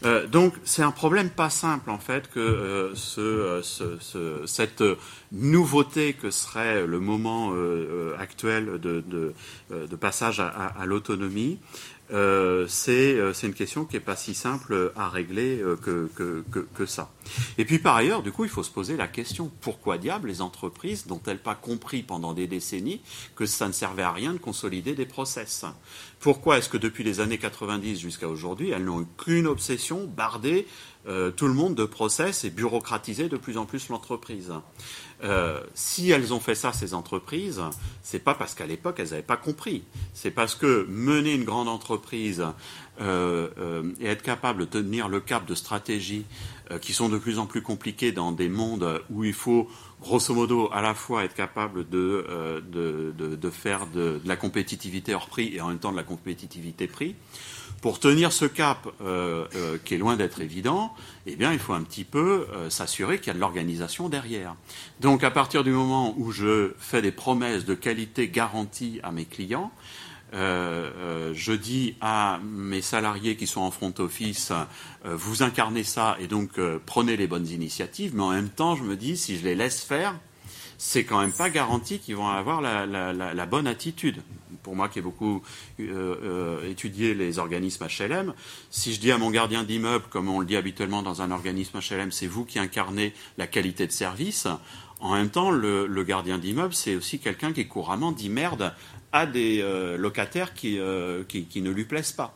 [0.03, 4.83] Euh, donc c'est un problème pas simple en fait que euh, ce, ce, cette
[5.31, 7.53] nouveauté que serait le moment
[8.17, 9.33] actuel de,
[9.99, 11.59] passage à l'autonomie
[12.13, 16.43] euh, euh, c'est une question qui n'est pas si simple à régler euh, que, que,
[16.73, 17.11] que, ça.
[17.57, 20.41] Et puis par ailleurs, du coup, il faut se poser la question pourquoi diable les
[20.41, 23.01] entreprises n'ont-elles pas compris pendant des décennies
[23.35, 25.65] que ça ne servait à rien de consolider des process?
[26.19, 30.67] Pourquoi est-ce que depuis les années 90 jusqu'à aujourd'hui, elles n'ont qu'une obsession, barder
[31.05, 34.51] tout le monde de process et bureaucratiser de plus en plus l'entreprise?
[35.23, 37.61] Euh, si elles ont fait ça, ces entreprises,
[38.03, 39.83] c'est pas parce qu'à l'époque elles n'avaient pas compris.
[40.13, 42.45] C'est parce que mener une grande entreprise
[42.99, 46.23] et être capable de tenir le cap de stratégies
[46.81, 49.67] qui sont de plus en plus compliquées dans des mondes où il faut
[50.01, 55.55] grosso modo à la fois être capable de, de, faire de, la compétitivité hors prix
[55.55, 57.15] et en même temps de la compétitivité prix.
[57.81, 60.93] Pour tenir ce cap euh, euh, qui est loin d'être évident,
[61.25, 64.55] eh bien, il faut un petit peu euh, s'assurer qu'il y a de l'organisation derrière.
[64.99, 69.25] Donc, à partir du moment où je fais des promesses de qualité garantie à mes
[69.25, 69.71] clients,
[70.33, 74.53] je dis à mes salariés qui sont en front office,
[75.03, 76.51] vous incarnez ça et donc
[76.85, 79.81] prenez les bonnes initiatives, mais en même temps, je me dis, si je les laisse
[79.81, 80.15] faire,
[80.83, 84.21] c'est quand même pas garanti qu'ils vont avoir la bonne attitude
[84.63, 85.41] pour moi qui ai beaucoup
[85.79, 88.33] euh, euh, étudié les organismes HLM,
[88.69, 91.79] si je dis à mon gardien d'immeuble, comme on le dit habituellement dans un organisme
[91.79, 94.47] HLM, c'est vous qui incarnez la qualité de service,
[94.99, 98.73] en même temps, le, gardien d'immeuble, c'est aussi quelqu'un qui couramment dit merde
[99.11, 100.79] à des euh, locataires qui,
[101.27, 102.35] qui, ne lui plaisent pas.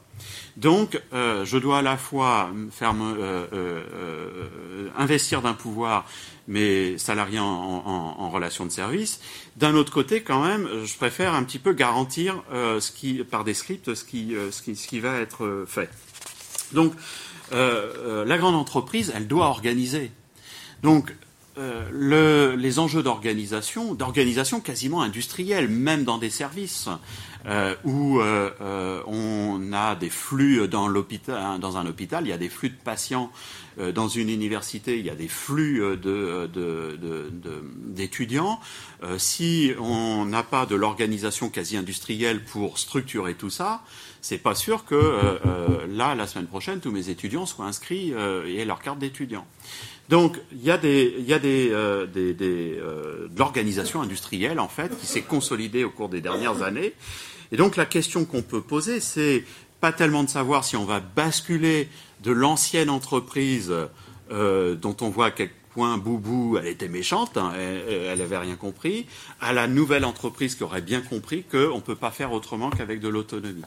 [0.57, 2.93] Donc, je dois à la fois faire
[4.97, 6.05] investir d'un pouvoir
[6.47, 9.19] mes salariés en, relation de service.
[9.55, 12.79] D'un autre côté, quand même, je préfère un petit peu garantir euh,
[13.29, 14.51] par des scripts ce qui, euh,
[15.01, 15.89] va être euh, fait.
[16.73, 16.93] Donc,
[17.51, 20.11] la grande entreprise, elle doit organiser.
[21.57, 26.89] Le, les enjeux d'organisation, d'organisation quasiment industrielle, même dans des services
[27.83, 32.69] où on a des flux dans l'hôpital, dans un hôpital, il y a des flux
[32.69, 33.31] de patients
[33.77, 36.47] euh, dans une université, il y a des flux euh,
[37.87, 38.59] d'étudiants.
[39.01, 43.81] De, euh, si on n'a pas de l'organisation quasi industrielle pour structurer tout ça,
[44.21, 45.39] c'est pas sûr que
[45.87, 48.11] là, la semaine prochaine, tous mes étudiants soient inscrits
[48.47, 49.45] et aient leur carte d'étudiant.
[50.09, 51.69] Donc, il y a, des, il y a des,
[52.13, 56.93] des, des de l'organisation industrielle, en fait, qui s'est consolidée au cours des dernières années.
[57.51, 59.43] Et donc, la question qu'on peut poser, c'est
[59.81, 61.89] pas tellement de savoir si on va basculer
[62.23, 63.73] de l'ancienne entreprise
[64.31, 65.31] euh, dont on voit
[65.75, 69.07] point Boubou, elle était méchante, hein, elle n'avait rien compris,
[69.41, 73.01] à la nouvelle entreprise qui aurait bien compris qu'on ne peut pas faire autrement qu'avec
[73.01, 73.61] de l'autonomie.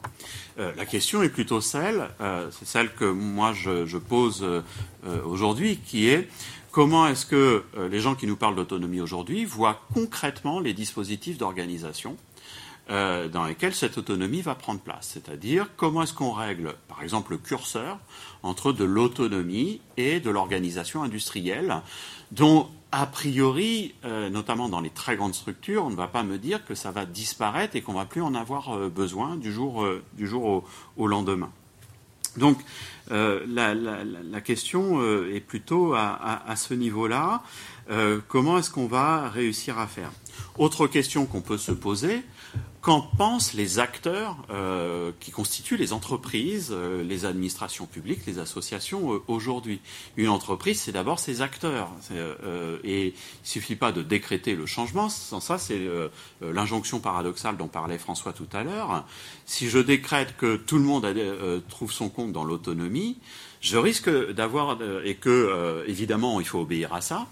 [0.58, 4.46] Euh, la question est plutôt celle, euh, c'est celle que moi je, pose
[5.26, 6.28] aujourd'hui, qui est
[6.70, 12.16] comment est-ce que les gens qui nous parlent d'autonomie aujourd'hui voient concrètement les dispositifs d'organisation
[12.90, 15.10] euh, dans lesquels cette autonomie va prendre place.
[15.12, 17.98] C'est-à-dire comment est-ce qu'on règle, par exemple, le curseur
[18.42, 21.82] entre de l'autonomie et de l'organisation industrielle,
[22.32, 26.38] dont a priori, euh, notamment dans les très grandes structures, on ne va pas me
[26.38, 29.86] dire que ça va disparaître et qu'on va plus en avoir euh, besoin du jour,
[30.18, 30.64] jour
[30.96, 31.50] au, lendemain.
[32.36, 32.58] Donc
[33.10, 37.42] la, question est plutôt à, à ce niveau-là.
[38.28, 40.12] comment est-ce qu'on va réussir à faire?
[40.56, 42.22] Autre question qu'on peut se poser,
[42.80, 49.14] qu'en pensent les acteurs euh, qui constituent les entreprises, euh, les administrations publiques, les associations
[49.14, 49.80] euh, aujourd'hui?
[50.16, 51.90] Une entreprise, c'est d'abord ses acteurs.
[52.84, 55.08] et il ne suffit pas de décréter le changement.
[55.08, 55.80] Sans ça, c'est
[56.40, 59.04] l'injonction paradoxale dont parlait François tout à l'heure.
[59.44, 61.06] Si je décrète que tout le monde
[61.68, 63.18] trouve son compte dans l'autonomie,
[63.60, 67.26] je risque d'avoir, et que, évidemment, il faut obéir à ça,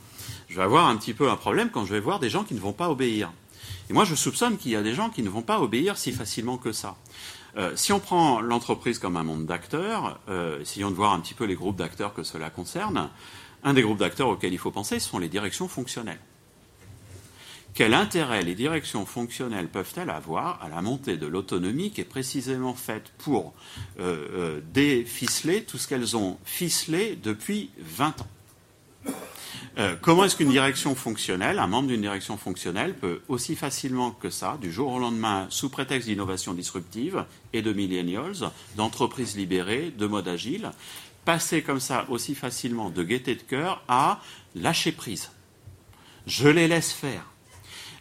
[0.49, 2.55] je vais avoir un petit peu un problème quand je vais voir des gens qui
[2.55, 3.33] ne vont pas obéir.
[3.89, 6.13] Et moi, je soupçonne qu'il y a des gens qui ne vont pas obéir si
[6.13, 6.97] facilement que ça.
[7.57, 11.35] Euh, si on prend l'entreprise comme un monde d'acteurs, euh, essayons de voir un petit
[11.35, 13.09] peu les groupes d'acteurs que cela concerne.
[13.63, 16.21] Un des groupes d'acteurs auxquels il faut penser, ce sont les directions fonctionnelles.
[17.73, 22.75] Quel intérêt les directions fonctionnelles peuvent-elles avoir à la montée de l'autonomie qui est précisément
[22.75, 23.53] faite pour
[24.01, 28.29] euh, déficeler tout ce qu'elles ont ficelé depuis 20 ans?
[29.79, 34.31] Euh, comment est-ce qu'une direction fonctionnelle, un membre d'une direction fonctionnelle, peut aussi facilement que
[34.31, 40.07] ça, du jour au lendemain, sous prétexte d'innovation disruptive et de millennials, d'entreprises libérées, de
[40.07, 40.71] mode agile,
[41.25, 44.21] passer comme ça aussi facilement de gaieté de cœur à
[44.55, 45.31] lâcher prise?
[46.27, 47.25] Je les laisse faire.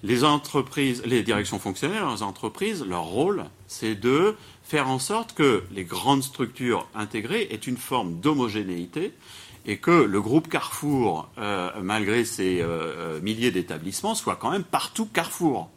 [0.04, 5.64] Les entreprises, les directions fonctionnelles, les entreprises, leur rôle, c'est de faire en sorte que
[5.72, 9.14] les grandes structures intégrées aient une forme d'homogénéité
[9.66, 14.64] et que le groupe Carrefour, euh, malgré ses euh, euh, milliers d'établissements, soit quand même
[14.64, 15.70] partout Carrefour.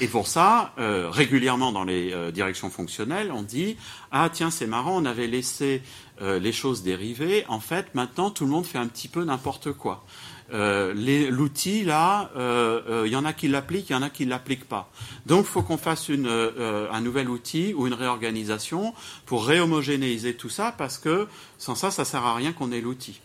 [0.00, 3.76] et pour ça, régulièrement dans les directions fonctionnelles, on dit
[4.12, 5.82] ah tiens c'est marrant, on avait laissé
[6.20, 7.44] les choses dériver.
[7.48, 10.04] En fait, maintenant tout le monde fait un petit peu n'importe quoi.
[10.52, 14.10] Euh, l'outil, là, il euh, euh, y en a qui l'appliquent, il y en a
[14.10, 14.90] qui ne l'appliquent pas.
[15.26, 18.94] Donc, il faut qu'on fasse une, un nouvel outil ou une réorganisation
[19.24, 21.26] pour réhomogénéiser tout ça, parce que
[21.58, 23.20] sans ça, ça ne sert à rien qu'on ait l'outil.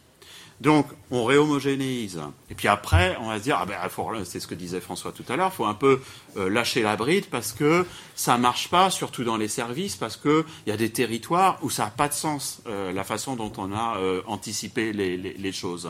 [0.61, 2.21] Donc, on réhomogénéise.
[2.51, 3.77] Et puis après, on va se dire, ah ben,
[4.25, 6.01] c'est ce que disait François tout à l'heure, il faut un peu
[6.37, 7.83] euh, lâcher la bride parce que
[8.13, 11.85] ça marche pas, surtout dans les services, parce qu'il y a des territoires où ça
[11.85, 15.89] n'a pas de sens, euh, la façon dont on a euh, anticipé les, choses.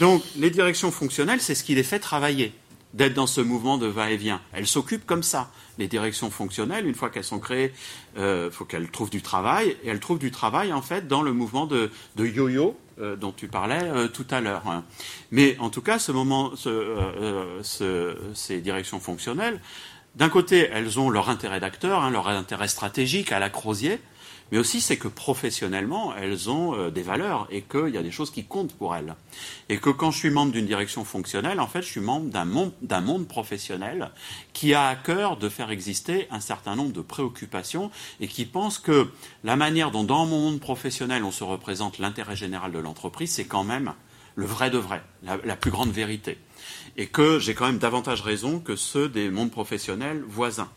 [0.00, 2.52] Donc, les directions fonctionnelles, c'est ce qui les fait travailler
[2.92, 4.42] d'être dans ce mouvement de va-et-vient.
[4.52, 5.50] Elles s'occupent comme ça.
[5.78, 7.72] Les directions fonctionnelles, une fois qu'elles sont créées,
[8.16, 9.76] il faut qu'elles trouvent du travail.
[9.82, 13.48] Et elles trouvent du travail, en fait, dans le mouvement de, yo-yo euh, dont tu
[13.48, 14.62] parlais euh, tout à l'heure.
[15.30, 16.52] Mais en tout cas, ce moment,
[17.62, 19.60] ces directions fonctionnelles,
[20.14, 23.98] d'un côté, elles ont leur intérêt d'acteur, hein, leur intérêt stratégique à la Crozier,
[24.52, 28.10] mais aussi c'est que professionnellement, elles ont euh, des valeurs et qu'il y a des
[28.10, 29.14] choses qui comptent pour elles.
[29.68, 32.44] Et que quand je suis membre d'une direction fonctionnelle, en fait, je suis membre d'un
[33.00, 34.10] monde, professionnel
[34.52, 37.90] qui a à cœur de faire exister un certain nombre de préoccupations
[38.20, 39.08] et qui pense que
[39.44, 43.46] la manière dont dans mon monde professionnel on se représente l'intérêt général de l'entreprise, c'est
[43.46, 43.94] quand même
[44.36, 46.38] le vrai de vrai, la plus grande vérité.
[46.96, 50.68] Et que j'ai quand même davantage raison que ceux des mondes professionnels voisins.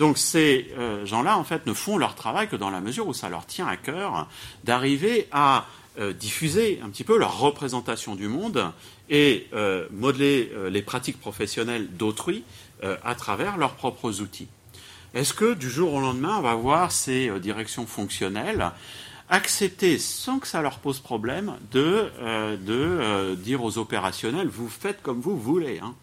[0.00, 3.12] Donc ces euh, gens-là, en fait, ne font leur travail que dans la mesure où
[3.12, 4.26] ça leur tient à cœur
[4.64, 5.66] d'arriver à
[5.98, 8.72] euh, diffuser un petit peu leur représentation du monde
[9.10, 12.44] et euh, modeler les pratiques professionnelles d'autrui
[12.82, 14.48] à travers leurs propres outils.
[15.12, 18.70] Est-ce que du jour au lendemain, on va voir ces directions fonctionnelles
[19.30, 25.02] accepter, sans que ça leur pose problème, de, euh, euh, dire aux opérationnels, vous faites
[25.02, 25.78] comme vous voulez.
[25.78, 25.94] Hein.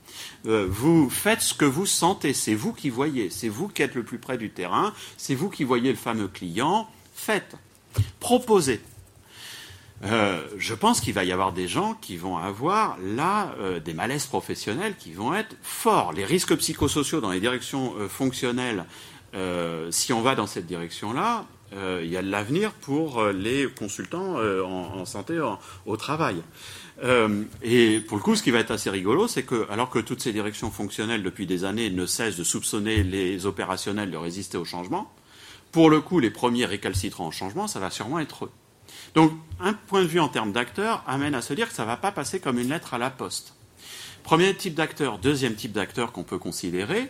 [0.47, 3.95] Euh, vous faites ce que vous sentez, c'est vous qui voyez, c'est vous qui êtes
[3.95, 7.55] le plus près du terrain, c'est vous qui voyez le fameux client, faites,
[8.21, 8.79] proposez.
[10.01, 14.95] je pense qu'il va y avoir des gens qui vont avoir là des malaises professionnels
[14.97, 16.13] qui vont être forts.
[16.13, 18.85] Les risques psychosociaux dans les directions fonctionnelles,
[19.89, 23.67] si on va dans cette direction-là, euh, il y a de l'avenir pour euh, les
[23.67, 25.39] consultants euh, en, santé
[25.85, 26.41] au travail.
[27.61, 30.21] et pour le coup, ce qui va être assez rigolo, c'est que, alors que toutes
[30.21, 34.65] ces directions fonctionnelles depuis des années ne cessent de soupçonner les opérationnels de résister au
[34.65, 35.11] changement,
[35.71, 38.51] pour le coup, les premiers récalcitrants au changement, ça va sûrement être eux.
[39.13, 41.87] Donc, un point de vue en termes d'acteurs amène à se dire que ça ne
[41.87, 43.53] va pas passer comme une lettre à la poste.
[44.23, 47.09] Premier type d'acteur, deuxième type d'acteur qu'on peut considérer,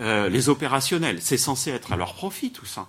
[0.00, 1.18] les opérationnels.
[1.22, 2.88] C'est censé être à leur profit tout ça.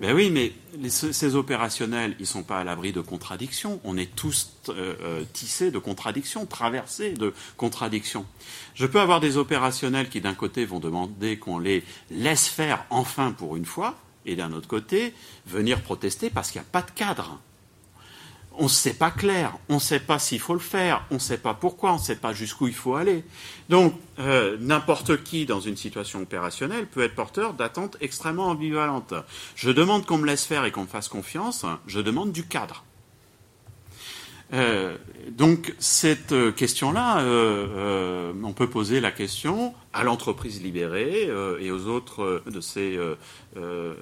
[0.00, 0.52] Ben oui, mais
[0.88, 3.80] ces opérationnels, ils ne sont pas à l'abri de contradictions.
[3.84, 8.26] On est tous euh, euh, tissés de contradictions, traversés de contradictions.
[8.74, 13.32] Je peux avoir des opérationnels qui, d'un côté, vont demander qu'on les laisse faire enfin
[13.32, 15.14] pour une fois, et d'un autre côté,
[15.46, 17.38] venir protester parce qu'il n'y a pas de cadre
[18.58, 21.20] on ne sait pas clair, on ne sait pas s'il faut le faire, on ne
[21.20, 23.24] sait pas pourquoi, on ne sait pas jusqu'où il faut aller.
[23.68, 29.14] Donc, euh, n'importe qui dans une situation opérationnelle peut être porteur d'attentes extrêmement ambivalentes.
[29.56, 32.84] Je demande qu'on me laisse faire et qu'on me fasse confiance, je demande du cadre.
[34.52, 34.96] Euh,
[35.30, 37.24] donc cette euh, question-là,
[38.42, 41.28] on peut poser la question à l'entreprise libérée
[41.60, 42.98] et aux autres de ces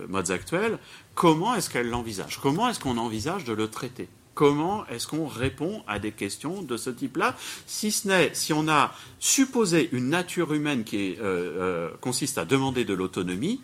[0.08, 0.78] modes actuels,
[1.14, 2.38] comment est-ce qu'elle l'envisage?
[2.42, 4.08] Comment est-ce qu'on envisage de le traiter?
[4.34, 8.66] Comment est-ce qu'on répond à des questions de ce type-là Si ce n'est, si on
[8.66, 13.60] a supposé une nature humaine qui euh, euh, consiste à demander de l'autonomie,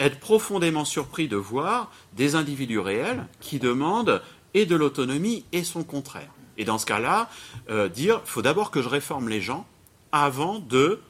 [0.00, 4.20] être profondément surpris de voir des individus réels qui demandent
[4.54, 6.30] et de l'autonomie et son contraire.
[6.56, 7.30] Et dans ce cas-là,
[7.70, 9.66] euh, dire, faut d'abord que je réforme les gens
[10.10, 11.00] avant de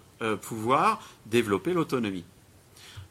[0.42, 2.24] pouvoir développer l'autonomie.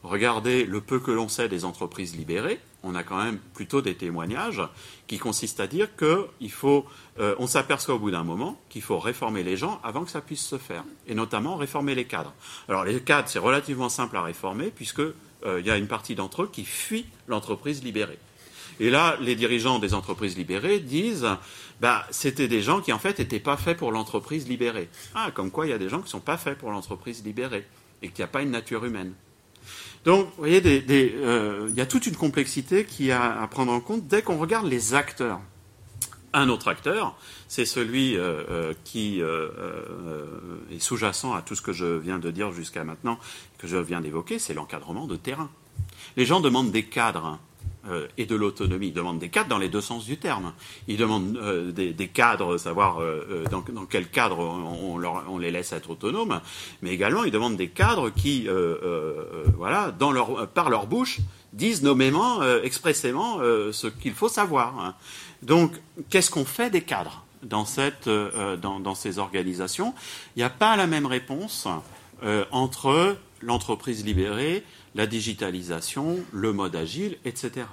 [0.02, 3.94] Regardez le peu que l'on sait des entreprises libérées on a quand même plutôt des
[3.94, 4.62] témoignages
[5.06, 6.86] qui consistent à dire qu'il faut,
[7.18, 10.20] euh, on s'aperçoit au bout d'un moment qu'il faut réformer les gens avant que ça
[10.20, 12.32] puisse se faire, et notamment réformer les cadres.
[12.68, 15.14] Alors les cadres, c'est relativement simple à réformer puisque euh,
[15.60, 18.18] il y a une partie d'entre eux qui fuit l'entreprise libérée.
[18.80, 21.26] Et là, les dirigeants des entreprises libérées disent,
[21.80, 24.88] bah, c'était des gens qui en fait n'étaient pas faits pour l'entreprise libérée.
[25.14, 27.24] Ah, comme quoi il y a des gens qui ne sont pas faits pour l'entreprise
[27.24, 27.66] libérée
[28.02, 29.14] et qu'il n'y a pas une nature humaine.
[30.08, 33.80] Donc, vous voyez, euh, il y a toute une complexité qui a à prendre en
[33.80, 35.38] compte dès qu'on regarde les acteurs.
[36.32, 37.14] Un autre acteur,
[37.46, 42.52] c'est celui euh, euh, qui est sous-jacent à tout ce que je viens de dire
[42.52, 43.18] jusqu'à maintenant,
[43.58, 45.50] que je viens d'évoquer, c'est l'encadrement de terrain.
[46.16, 47.38] Les gens demandent des cadres
[47.86, 48.88] euh, et de l'autonomie.
[48.88, 50.52] Ils demandent des cadres dans les deux sens du terme.
[50.88, 56.40] Ils demandent euh, des, cadres, savoir euh, dans, quel cadre on, les laisse être autonomes,
[56.82, 58.48] mais également ils demandent des cadres qui,
[59.56, 59.94] voilà,
[60.54, 61.18] par leur bouche,
[61.52, 64.94] disent nommément, expressément ce qu'il faut savoir.
[65.42, 65.72] Donc,
[66.10, 69.94] qu'est-ce qu'on fait des cadres dans ces organisations?
[70.34, 71.68] Il n'y a pas la même réponse
[72.50, 74.64] entre l'entreprise libérée,
[74.98, 77.66] la digitalisation, le mode agile, etc.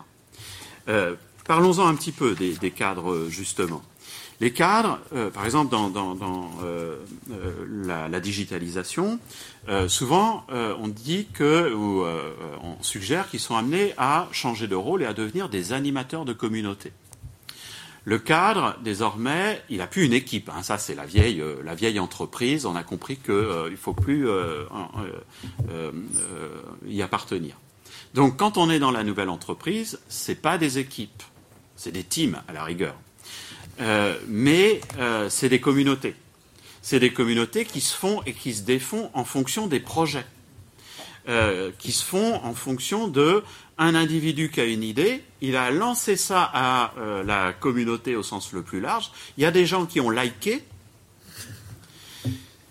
[0.88, 1.16] Euh,
[1.46, 3.82] parlons-en un petit peu des, cadres, justement.
[4.40, 5.00] Les cadres,
[5.34, 6.50] par exemple dans,
[7.88, 9.20] la, digitalisation,
[9.88, 12.04] souvent on dit que, ou
[12.62, 16.34] on suggère qu'ils sont amenés à changer de rôle et à devenir des animateurs de
[16.34, 16.92] communauté.
[18.08, 20.50] Le cadre, désormais, il n'a plus une équipe.
[20.50, 20.62] Hein.
[20.62, 22.68] Ça, c'est la vieille, euh, la vieille entreprise.
[22.68, 24.64] On a compris qu'il euh, ne faut plus euh,
[26.88, 27.56] y appartenir.
[28.14, 31.24] Donc, quand on est dans la nouvelle entreprise, ce n'est pas des équipes,
[31.76, 32.96] c'est des teams à la rigueur.
[34.28, 34.80] mais
[35.30, 36.16] c'est des communautés.
[36.82, 40.26] C'est des communautés qui se font et qui se défont en fonction des projets.
[41.80, 43.44] qui se font en fonction de
[43.78, 48.24] un individu qui a une idée, il a lancé ça à euh, la communauté au
[48.24, 49.12] sens le plus large.
[49.38, 50.64] Il y a des gens qui ont liké.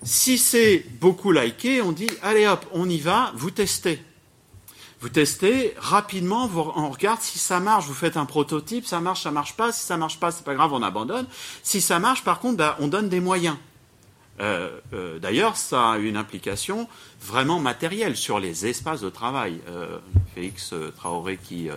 [0.02, 4.02] Si c'est beaucoup liké, on dit allez hop, on y va, vous testez.
[5.00, 9.30] Vous testez rapidement, on regarde si ça marche, vous faites un prototype, ça marche, ça
[9.30, 9.70] marche pas.
[9.70, 11.26] Si ça marche pas, c'est pas grave, on abandonne.
[11.62, 13.56] Si ça marche, par contre, bah, on donne des moyens.
[14.40, 16.88] Euh, euh, d'ailleurs, ça a une implication
[17.20, 19.60] vraiment matérielle sur les espaces de travail.
[19.68, 19.98] Euh,
[20.34, 21.68] Félix Traoré, qui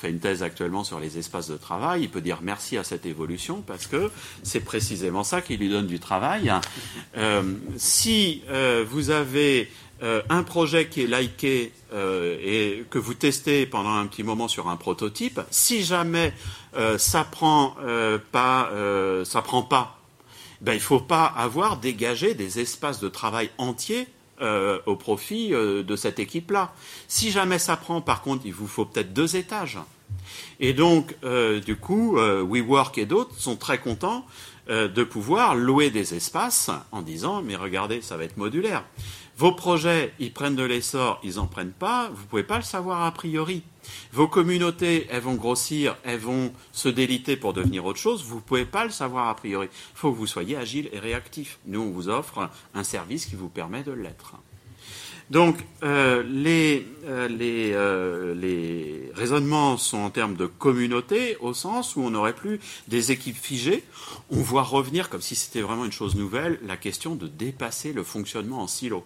[0.00, 3.04] fait une thèse actuellement sur les espaces de travail, il peut dire merci à cette
[3.04, 4.10] évolution parce que
[4.42, 6.50] c'est précisément ça qui lui donne du travail.
[7.76, 8.42] si
[8.88, 9.70] vous avez
[10.02, 14.76] un projet qui est liké et que vous testez pendant un petit moment sur un
[14.76, 16.32] prototype, si jamais
[16.96, 17.76] ça prend
[18.32, 18.70] pas,
[19.24, 19.97] ça prend pas
[20.60, 24.08] ben, il ne faut pas avoir dégagé des espaces de travail entiers
[24.40, 26.72] euh, au profit euh, de cette équipe-là.
[27.08, 29.78] Si jamais ça prend, par contre, il vous faut peut-être deux étages.
[30.60, 34.24] Et donc, euh, du coup, WeWork et d'autres sont très contents
[34.68, 38.84] de pouvoir louer des espaces en disant, mais regardez, ça va être modulaire.
[39.38, 42.62] Vos projets, ils prennent de l'essor, ils n'en prennent pas, vous ne pouvez pas le
[42.64, 43.62] savoir a priori.
[44.12, 48.40] Vos communautés, elles vont grossir, elles vont se déliter pour devenir autre chose, vous ne
[48.40, 49.68] pouvez pas le savoir a priori.
[49.70, 51.58] Il faut que vous soyez agile et réactif.
[51.66, 54.34] Nous, on vous offre un service qui vous permet de l'être.
[55.30, 62.00] Donc, euh, les, euh, euh, les, raisonnements sont en termes de communauté, au sens où
[62.00, 63.84] on n'aurait plus des équipes figées.
[64.30, 68.04] On voit revenir, comme si c'était vraiment une chose nouvelle, la question de dépasser le
[68.04, 69.04] fonctionnement en silo.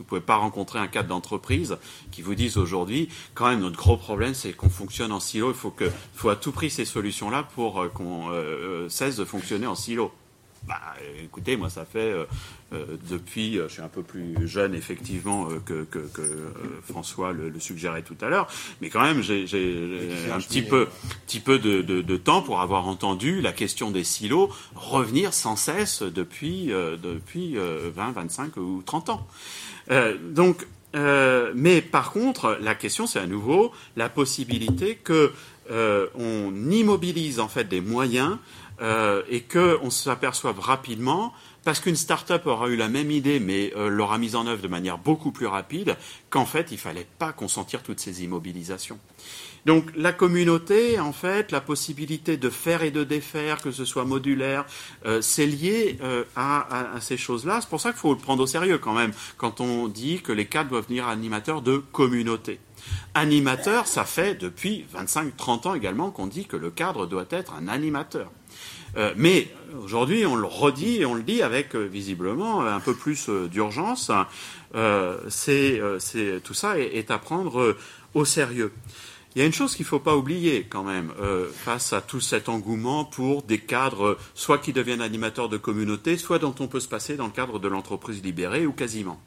[0.00, 1.76] Vous ne pouvez pas rencontrer un cadre d'entreprise
[2.10, 5.50] qui vous dise aujourd'hui, quand même, notre gros problème, c'est qu'on fonctionne en silo.
[5.50, 9.26] Il faut, que, faut à tout prix ces solutions-là pour euh, qu'on euh, cesse de
[9.26, 10.10] fonctionner en silo.
[10.66, 10.80] Bah,
[11.22, 12.14] écoutez, moi, ça fait
[12.72, 15.86] euh, depuis, je suis un peu plus jeune effectivement que,
[16.88, 18.46] François le, suggérait tout à l'heure,
[18.80, 19.44] mais quand même, j'ai
[20.30, 20.86] un petit peu,
[21.26, 26.02] petit peu de, de, temps pour avoir entendu la question des silos revenir sans cesse
[26.02, 29.26] depuis, depuis 20, 25 ou 30 ans.
[29.90, 35.32] Euh, donc, euh, mais par contre, la question, c'est à nouveau la possibilité que
[35.70, 38.38] euh, on immobilise en fait des moyens
[38.80, 41.32] et qu'on s'aperçoive rapidement
[41.64, 44.96] parce qu'une start-up aura eu la même idée, mais l'aura mise en œuvre de manière
[44.96, 45.96] beaucoup plus rapide,
[46.30, 48.98] qu'en fait, il ne fallait pas consentir toutes ces immobilisations.
[49.66, 54.04] Donc la communauté, en fait, la possibilité de faire et de défaire, que ce soit
[54.04, 54.64] modulaire,
[55.04, 57.60] euh, c'est lié euh, à, ces choses-là.
[57.60, 60.32] C'est pour ça qu'il faut le prendre au sérieux quand même, quand on dit que
[60.32, 62.58] les cadres doivent devenir animateurs de communauté.
[63.14, 67.68] Animateur, ça fait depuis 25-30 ans également qu'on dit que le cadre doit être un
[67.68, 68.30] animateur.
[68.96, 69.48] Euh, mais
[69.82, 74.10] aujourd'hui, on le redit et on le dit avec visiblement un peu plus d'urgence.
[75.28, 75.80] c'est,
[76.44, 77.76] tout ça est à prendre
[78.14, 78.72] au sérieux.
[79.36, 82.00] Il y a une chose qu'il ne faut pas oublier quand même, euh, face à
[82.00, 86.66] tout cet engouement pour des cadres, soit qui deviennent animateurs de communauté, soit dont on
[86.66, 89.20] peut se passer dans le cadre de l'entreprise libérée ou quasiment.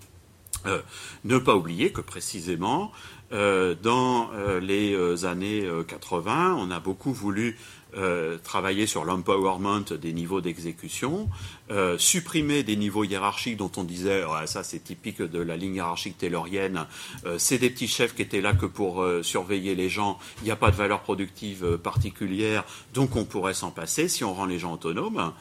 [0.65, 0.81] Euh,
[1.23, 2.91] ne pas oublier que précisément,
[3.31, 7.57] euh, dans les années 80, on a beaucoup voulu
[7.95, 11.29] euh, travailler sur l'empowerment des niveaux d'exécution,
[11.69, 16.17] euh, supprimer des niveaux hiérarchiques dont on disait ça c'est typique de la ligne hiérarchique
[16.17, 16.87] taylorienne,
[17.25, 20.51] euh, c'est des petits chefs qui étaient là que pour surveiller les gens, il n'y
[20.51, 22.63] a pas de valeur productive particulière,
[22.95, 25.31] donc on pourrait s'en passer si on rend les gens autonomes.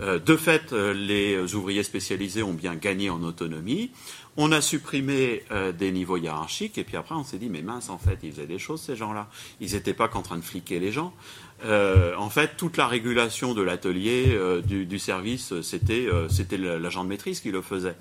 [0.00, 3.90] de fait, les ouvriers spécialisés ont bien gagné en autonomie.
[4.38, 5.44] On a supprimé
[5.78, 8.46] des niveaux hiérarchiques et puis après on s'est dit mais mince en fait ils faisaient
[8.46, 9.28] des choses ces gens-là.
[9.60, 11.12] Ils n'étaient pas qu'en train de fliquer les gens.
[11.64, 17.04] Euh, en fait, toute la régulation de l'atelier, euh, du, service, c'était euh, c'était l'agent
[17.04, 17.96] de maîtrise qui le faisait.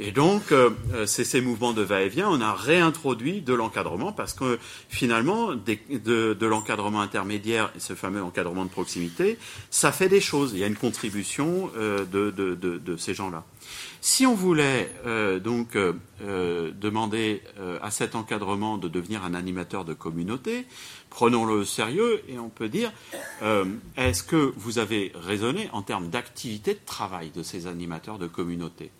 [0.00, 0.70] Et donc, euh,
[1.06, 7.00] c'est ces mouvements de va-et-vient, on a réintroduit de l'encadrement parce que finalement, de, l'encadrement
[7.00, 9.38] intermédiaire ce fameux encadrement de proximité,
[9.70, 10.52] ça fait des choses.
[10.54, 13.44] Il y a une contribution euh, de, ces gens-là.
[14.00, 15.76] Si on voulait euh, donc
[16.20, 17.42] demander
[17.82, 20.66] à cet encadrement de devenir un animateur de communauté,
[21.10, 22.92] prenons-le au sérieux et on peut dire
[23.96, 28.90] est-ce que vous avez raisonné en termes d'activité de travail de ces animateurs de communauté?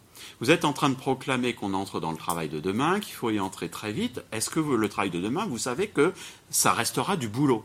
[0.40, 3.30] Vous êtes en train de proclamer qu'on entre dans le travail de demain, qu'il faut
[3.30, 4.22] y entrer très vite.
[4.32, 6.12] Est-ce que le travail de demain, vous savez que
[6.50, 7.64] ça restera du boulot?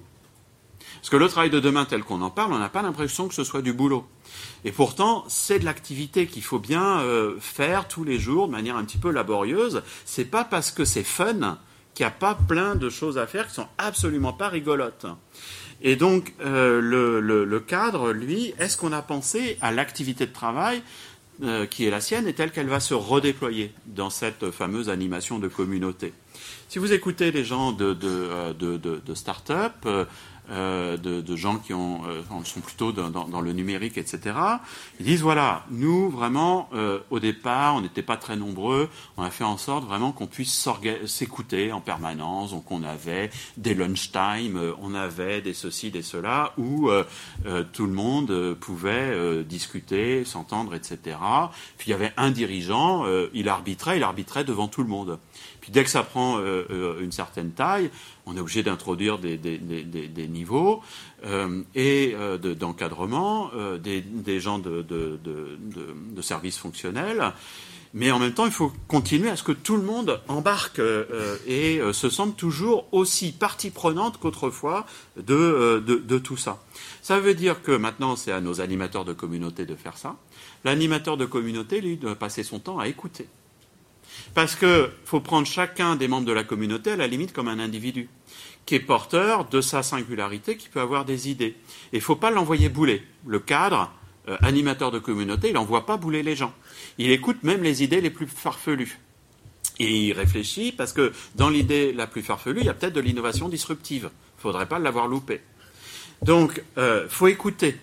[0.97, 3.33] Parce que le travail de demain tel qu'on en parle, on n'a pas l'impression que
[3.33, 4.05] ce soit du boulot.
[4.65, 8.77] Et pourtant, c'est de l'activité qu'il faut bien euh, faire tous les jours de manière
[8.77, 9.83] un petit peu laborieuse.
[10.05, 11.57] C'est pas parce que c'est fun
[11.93, 15.05] qu'il n'y a pas plein de choses à faire qui sont absolument pas rigolotes.
[15.81, 20.81] Et donc, euh, le, cadre, lui, est-ce qu'on a pensé à l'activité de travail
[21.43, 25.39] euh, qui est la sienne et telle qu'elle va se redéployer dans cette fameuse animation
[25.39, 26.13] de communauté?
[26.69, 29.85] Si vous écoutez les gens de, de, start-up,
[30.49, 34.35] euh, euh, de, gens qui ont, euh, sont plutôt dans, le numérique, etc.
[34.99, 39.29] Ils disent voilà, nous vraiment euh, au départ, on n'était pas très nombreux, on a
[39.29, 40.67] fait en sorte vraiment qu'on puisse
[41.05, 42.51] s'écouter en permanence.
[42.51, 46.89] Donc on avait des lunchtime, on avait des ceci, des cela, où
[47.71, 51.17] tout le monde pouvait discuter, s'entendre, etc.
[51.77, 55.19] Puis il y avait un dirigeant, il arbitrait, il arbitrait devant tout le monde.
[55.63, 57.89] Puis dès que ça prend euh, euh, une certaine taille,
[58.25, 59.39] on est obligé d'introduire des,
[60.27, 60.81] niveaux
[61.25, 62.17] euh, et
[62.59, 63.49] d'encadrement,
[63.81, 67.31] des, gens de, de, services fonctionnels.
[67.93, 70.81] Mais en même temps, il faut continuer à ce que tout le monde embarque
[71.47, 74.85] et se sente toujours aussi partie prenante qu'autrefois
[75.15, 76.61] de, tout ça.
[77.01, 80.17] Ça veut dire que maintenant, c'est à nos animateurs de communauté de faire ça.
[80.65, 83.29] L'animateur de communauté, lui, doit passer son temps à écouter.
[84.33, 87.59] Parce qu'il faut prendre chacun des membres de la communauté à la limite comme un
[87.59, 88.09] individu,
[88.65, 91.55] qui est porteur de sa singularité, qui peut avoir des idées.
[91.91, 93.03] Et il ne faut pas l'envoyer bouler.
[93.27, 93.91] Le cadre,
[94.29, 96.53] euh, animateur de communauté, il n'envoie pas bouler les gens.
[96.97, 98.99] Il écoute même les idées les plus farfelues.
[99.79, 103.01] Et il réfléchit parce que dans l'idée la plus farfelue, il y a peut-être de
[103.01, 104.09] l'innovation disruptive.
[104.13, 105.41] Il ne faudrait pas l'avoir loupé.
[106.23, 107.75] Donc, il euh, faut écouter.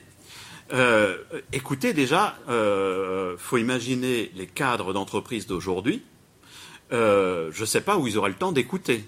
[0.72, 1.16] Euh,
[1.52, 6.02] écoutez déjà, il faut imaginer les cadres d'entreprise d'aujourd'hui
[6.93, 9.05] euh, je ne sais pas où ils auraient le temps d'écouter.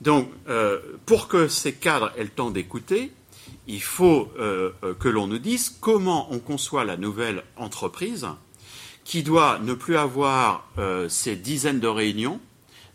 [0.00, 3.12] Donc, euh, pour que ces cadres aient le temps d'écouter,
[3.66, 8.26] il faut euh, que l'on nous dise comment on conçoit la nouvelle entreprise
[9.04, 10.68] qui doit ne plus avoir
[11.08, 12.38] ces dizaines de réunions.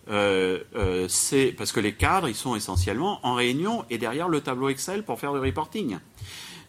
[0.08, 5.20] parce que les cadres, ils sont essentiellement en réunion et derrière le tableau Excel pour
[5.20, 5.98] faire du reporting.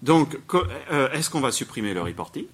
[0.02, 0.36] Donc,
[1.12, 2.46] est-ce qu'on va supprimer le reporting?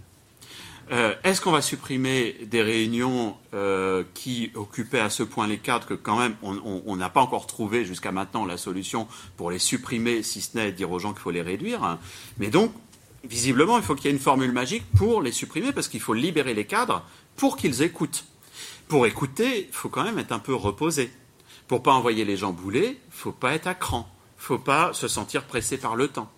[0.91, 5.87] Euh, est-ce qu'on va supprimer des réunions euh, qui occupaient à ce point les cadres
[5.87, 9.07] que quand même on n'a pas encore trouvé jusqu'à maintenant la solution
[9.37, 11.99] pour les supprimer, si ce n'est dire aux gens qu'il faut les réduire
[12.39, 12.73] Mais donc,
[13.25, 16.15] visiblement, il faut qu'il y ait une formule magique pour les supprimer parce qu'il faut
[16.15, 17.05] libérer les cadres
[17.37, 18.25] pour qu'ils écoutent.
[18.89, 21.11] Pour écouter, il faut quand même être un peu reposé.
[21.69, 24.09] Pour pas envoyer les gens bouler, il faut pas être à cran.
[24.39, 26.31] Il faut pas se sentir pressé par le temps.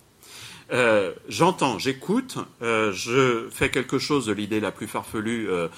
[0.75, 5.69] Euh, j'entends, j'écoute, euh, je fais quelque chose de l'idée la plus farfelue euh,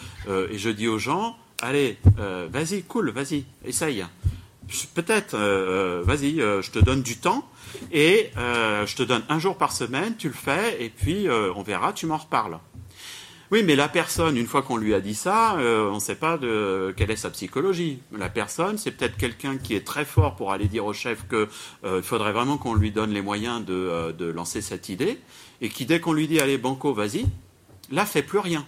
[0.50, 1.98] et je dis aux gens, allez,
[2.50, 4.04] vas-y, cool, vas-y, essaye.
[4.94, 5.36] Peut-être,
[6.02, 7.48] vas-y, je te donne du temps
[7.92, 11.92] et je te donne un jour par semaine, tu le fais et puis on verra,
[11.92, 12.58] tu m'en reparles.
[13.52, 16.16] Oui, mais la personne, une fois qu'on lui a dit ça, euh, on ne sait
[16.16, 18.00] pas de quelle est sa psychologie.
[18.10, 21.46] La personne, c'est peut-être quelqu'un qui est très fort pour aller dire au chef qu'il
[21.84, 25.20] euh, faudrait vraiment qu'on lui donne les moyens de, euh, de, lancer cette idée,
[25.60, 27.24] et qui, dès qu'on lui dit allez, banco, vas-y,
[27.92, 28.66] là, fait plus rien.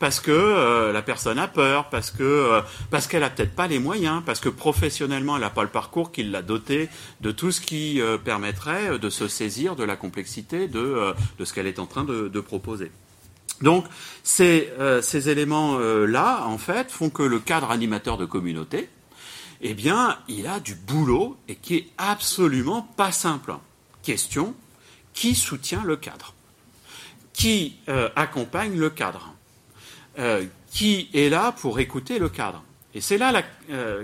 [0.00, 4.22] Parce que la personne a peur, parce que parce qu'elle a peut-être pas les moyens,
[4.24, 6.88] parce que professionnellement elle n'a pas le parcours qui l'a doté
[7.20, 11.12] de tout ce qui permettrait de se saisir de la complexité de,
[11.44, 12.90] ce qu'elle est en train de proposer.
[13.60, 13.84] Donc
[14.22, 18.88] ces, euh, éléments-là, en fait, font que le cadre animateur de communauté,
[19.60, 23.54] eh bien, il a du boulot et qui est absolument pas simple.
[24.02, 24.54] Question,
[25.12, 26.34] qui soutient le cadre?
[27.34, 29.34] Qui euh, accompagne le cadre?
[30.18, 32.62] Euh, Qui est là pour écouter le cadre?
[32.94, 33.42] Et c'est là la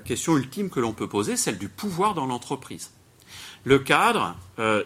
[0.01, 2.93] question ultime que l'on peut poser, celle du pouvoir dans l'entreprise.
[3.65, 4.37] Le cadre,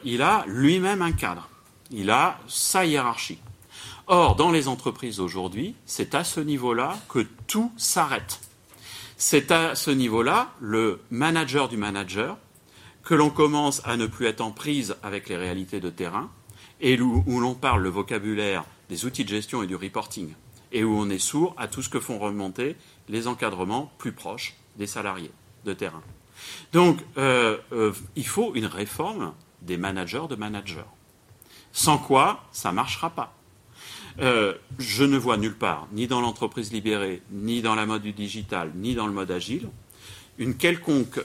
[0.04, 1.50] il a lui-même un cadre.
[1.90, 3.38] Il a sa hiérarchie.
[4.12, 8.40] Or, dans les entreprises aujourd'hui, c'est à ce niveau-là que tout s'arrête.
[9.16, 12.36] C'est à ce niveau-là, le manager du manager,
[13.04, 16.28] que l'on commence à ne plus être en prise avec les réalités de terrain
[16.80, 20.34] et où, l'on parle le vocabulaire des outils de gestion et du reporting
[20.72, 22.74] et où on est sourd à tout ce que font remonter
[23.08, 25.30] les encadrements plus proches des salariés
[25.64, 26.02] de terrain.
[26.72, 30.82] Donc, euh, euh, il faut une réforme des managers de managers.
[31.70, 33.36] Sans quoi, ça ne marchera pas.
[34.18, 38.12] Euh, je ne vois nulle part, ni dans l'entreprise libérée, ni dans la mode du
[38.12, 39.68] digital, ni dans le mode agile,
[40.38, 41.22] une quelconque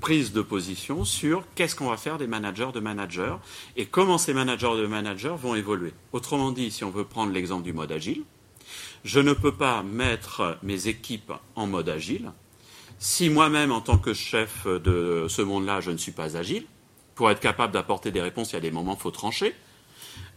[0.00, 3.36] prise de position sur qu'est-ce qu'on va faire des managers de managers
[3.76, 5.94] et comment ces managers de managers vont évoluer.
[6.12, 8.24] Autrement dit, si on veut prendre l'exemple du mode agile,
[9.04, 12.30] je ne peux pas mettre mes équipes en mode agile
[12.98, 16.66] si moi-même, en tant que chef de ce monde-là, je ne suis pas agile,
[17.14, 19.54] pour être capable d'apporter des réponses, il y a des moments, il faut trancher.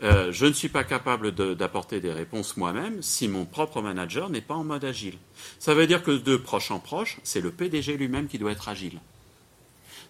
[0.04, 4.42] Euh, je ne suis pas capable d'apporter des réponses moi-même si mon propre manager n'est
[4.42, 5.18] pas en mode agile.
[5.60, 8.68] Ça veut dire que de proche en proche, c'est le PDG lui-même qui doit être
[8.68, 9.00] agile.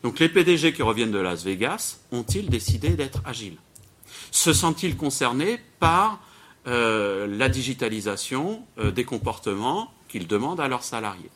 [0.03, 3.57] Donc les PDG qui reviennent de Las Vegas ont-ils décidé d'être agiles?
[4.31, 6.21] Se sentent-ils concernés par
[6.67, 11.29] euh, la digitalisation euh, des comportements qu'ils demandent à leurs salariés?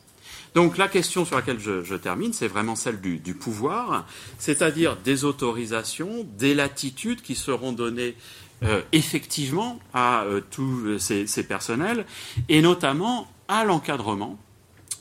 [0.56, 4.06] Donc la question sur laquelle je, termine, c'est vraiment celle du, pouvoir,
[4.38, 8.16] c'est-à-dire des autorisations, des latitudes qui seront données
[8.62, 12.06] euh, effectivement à euh, tous ces, personnels,
[12.48, 14.38] et notamment à l'encadrement,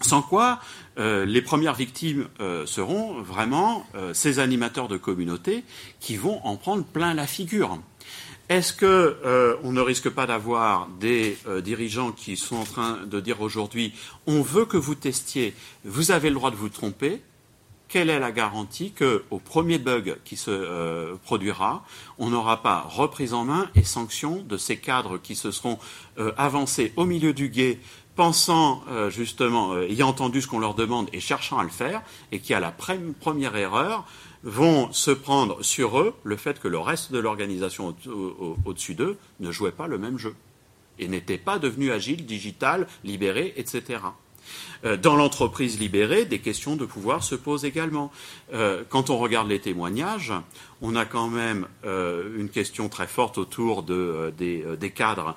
[0.01, 0.59] sans quoi
[0.97, 2.27] euh, les premières victimes
[2.65, 5.63] seront vraiment ces animateurs de communauté
[5.99, 7.79] qui vont en prendre plein la figure.
[8.47, 13.41] Est-ce euh, ne risque pas d'avoir des euh, dirigeants qui sont en train de dire
[13.41, 13.91] aujourd'hui
[14.27, 17.21] on veut que vous testiez, vous avez le droit de vous tromper
[17.87, 21.85] quelle est la garantie qu'au premier bug qui se euh, produira,
[22.17, 25.79] on n'aura pas reprise en main et sanction de ces cadres qui se seront
[26.37, 27.79] avancés au milieu du guet,
[28.15, 32.53] pensant justement, ayant entendu ce qu'on leur demande et cherchant à le faire, et qui,
[32.53, 34.05] à la première erreur,
[34.43, 37.95] vont se prendre sur eux le fait que le reste de l'organisation
[38.63, 40.35] au-dessus d'eux ne jouait pas le même jeu
[40.99, 43.99] et n'était pas devenu agile, digital, libéré, etc.
[44.85, 48.11] Euh, dans l'entreprise libérée, des questions de pouvoir se posent également.
[48.53, 50.33] Euh, quand on regarde les témoignages,
[50.81, 55.35] on a quand même euh, une question très forte autour de, des, cadres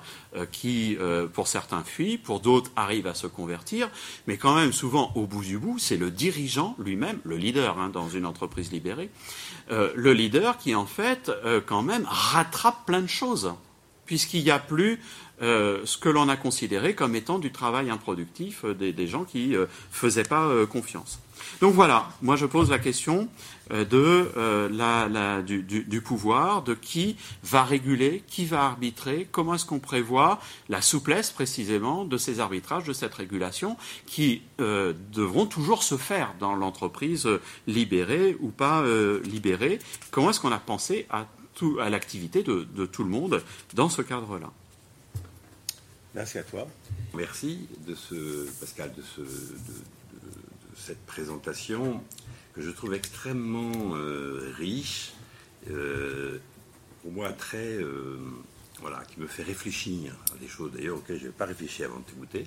[0.51, 0.97] qui,
[1.33, 3.89] pour certains, fuient, pour d'autres, arrivent à se convertir,
[4.27, 7.89] mais quand même, souvent, au bout du bout, c'est le dirigeant lui-même, le leader hein,
[7.89, 9.09] dans une entreprise libérée,
[9.69, 11.31] le leader qui, en fait,
[11.65, 13.53] quand même, rattrape plein de choses,
[14.05, 14.99] puisqu'il n'y a plus
[15.41, 19.49] euh, ce que l'on a considéré comme étant du travail improductif euh, des, gens qui
[19.49, 21.21] ne euh, faisaient pas confiance.
[21.61, 23.29] Donc voilà, moi je pose la question
[23.69, 24.25] du,
[26.01, 32.03] pouvoir, de qui va réguler, qui va arbitrer, comment est-ce qu'on prévoit la souplesse précisément
[32.03, 37.27] de ces arbitrages, de cette régulation, qui devront toujours se faire dans l'entreprise
[37.67, 38.83] libérée ou pas
[39.23, 39.79] libérée.
[40.11, 41.25] Comment est-ce qu'on a pensé à,
[41.79, 43.41] à l'activité de tout le monde
[43.73, 44.51] dans ce cadre-là?
[46.15, 46.67] Merci à toi.
[47.13, 49.21] Merci de ce, Pascal, de, ce,
[50.75, 52.01] cette présentation
[52.53, 55.13] que je trouve extrêmement euh, riche,
[55.69, 56.39] euh,
[57.03, 58.17] pour moi très, euh,
[58.81, 61.99] voilà, qui me fait réfléchir à des choses d'ailleurs auxquelles je n'avais pas réfléchi avant
[61.99, 62.39] de t'écouter.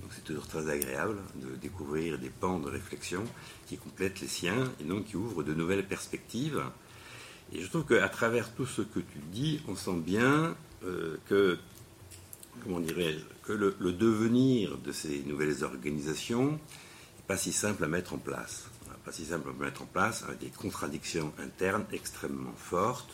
[0.00, 3.24] Donc c'est toujours très agréable de découvrir des pans de réflexion
[3.66, 6.62] qui complètent les siens et donc qui ouvrent de nouvelles perspectives.
[7.52, 10.54] Et je trouve qu'à travers tout ce que tu dis, on sent bien
[11.26, 11.58] que
[12.62, 18.14] comment dirais-je, que le, devenir de ces nouvelles organisations n'est pas si simple à mettre
[18.14, 18.66] en place.
[19.04, 23.10] Pas si simple à mettre en place, avec des contradictions internes extrêmement fortes.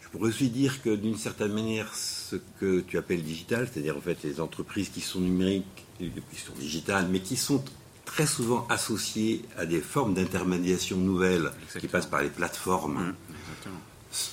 [0.00, 4.00] Je pourrais aussi dire que d'une certaine manière, ce que tu appelles digital, c'est-à-dire en
[4.00, 7.62] fait les entreprises qui sont numériques, qui sont digitales, mais qui sont
[8.06, 13.08] très souvent associées à des formes d'intermédiation nouvelles qui passent par les plateformes.
[13.08, 13.29] Mmh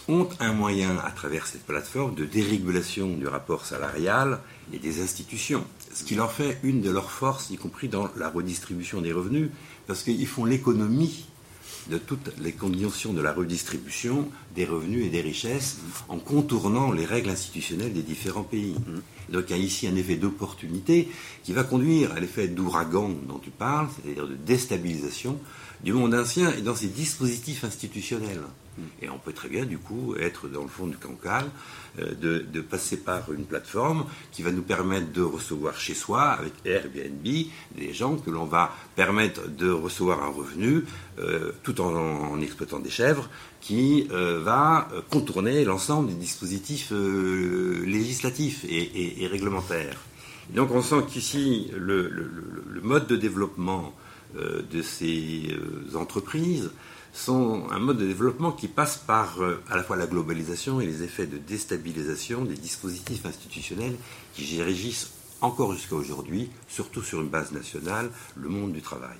[0.07, 4.39] ont un moyen, à travers cette plateforme, de dérégulation du rapport salarial
[4.73, 5.63] et des institutions.
[5.93, 9.49] Ce qui leur fait une de leurs forces, y compris dans la redistribution des revenus,
[9.85, 11.25] parce qu'ils font l'économie
[11.89, 15.77] de toutes les conditions de la redistribution des revenus et des richesses
[16.09, 18.75] en contournant les règles institutionnelles des différents pays.
[19.29, 21.09] Donc il y a ici un effet d'opportunité
[21.43, 25.39] qui va conduire à l'effet d'ouragan dont tu parles, c'est-à-dire de déstabilisation
[25.83, 28.41] du monde ancien et dans ses dispositifs institutionnels.
[29.01, 31.45] Et on peut très bien, du coup, être dans le fond du cancal,
[31.99, 36.53] euh, de, passer par une plateforme qui va nous permettre de recevoir chez soi, avec
[36.65, 40.83] Airbnb, des gens que l'on va permettre de recevoir un revenu
[41.19, 43.29] euh, tout en, exploitant des chèvres,
[43.61, 49.99] qui euh, va contourner l'ensemble des dispositifs législatifs et, réglementaires.
[50.53, 52.11] donc on sent qu'ici, le,
[52.83, 53.93] mode de développement
[54.35, 55.55] de ces
[55.95, 56.69] entreprises
[57.17, 60.85] sont un mode de développement qui passe par euh, à la fois la globalisation et
[60.85, 63.95] les effets de déstabilisation des dispositifs institutionnels
[64.33, 65.11] qui régissent
[65.41, 69.17] encore jusqu'à aujourd'hui, surtout sur une base nationale, le monde du travail.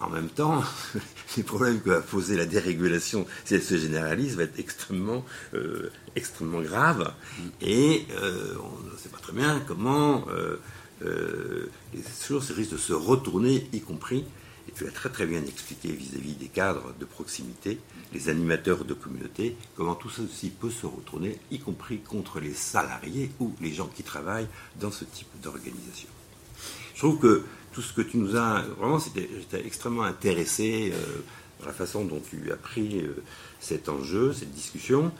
[0.00, 0.64] En même temps,
[1.36, 5.90] les problèmes que va poser la dérégulation, si elle se généralise, va être extrêmement, euh,
[6.16, 7.12] extrêmement grave.
[7.60, 10.56] Et euh, on ne sait pas très bien comment euh,
[11.02, 14.24] les choses risquent de se retourner, y compris,
[14.68, 17.78] et tu l'as très très bien expliqué vis-à-vis des cadres de proximité,
[18.12, 23.30] les animateurs de communauté, comment tout ceci peut se retourner, y compris contre les salariés
[23.40, 24.48] ou les gens qui travaillent
[24.80, 26.08] dans ce type d'organisation.
[26.94, 28.62] Je trouve que tout ce que tu nous as.
[28.78, 31.22] Vraiment, j'étais extrêmement intéressé euh,
[31.58, 33.22] par la façon dont tu as pris euh,
[33.60, 35.10] cet enjeu, cette discussion.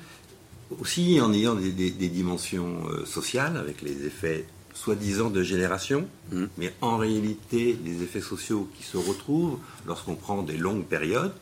[0.81, 4.47] Aussi en ayant des, dimensions euh, sociales, avec les effets
[4.83, 6.45] soi-disant de génération, mmh.
[6.59, 11.35] mais en réalité des effets sociaux qui se retrouvent lorsqu'on prend des longues périodes.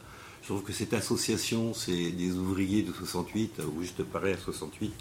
[0.43, 4.39] Je trouve que cette association, c'est des ouvriers de 68, où je te parais à
[4.39, 4.93] 68,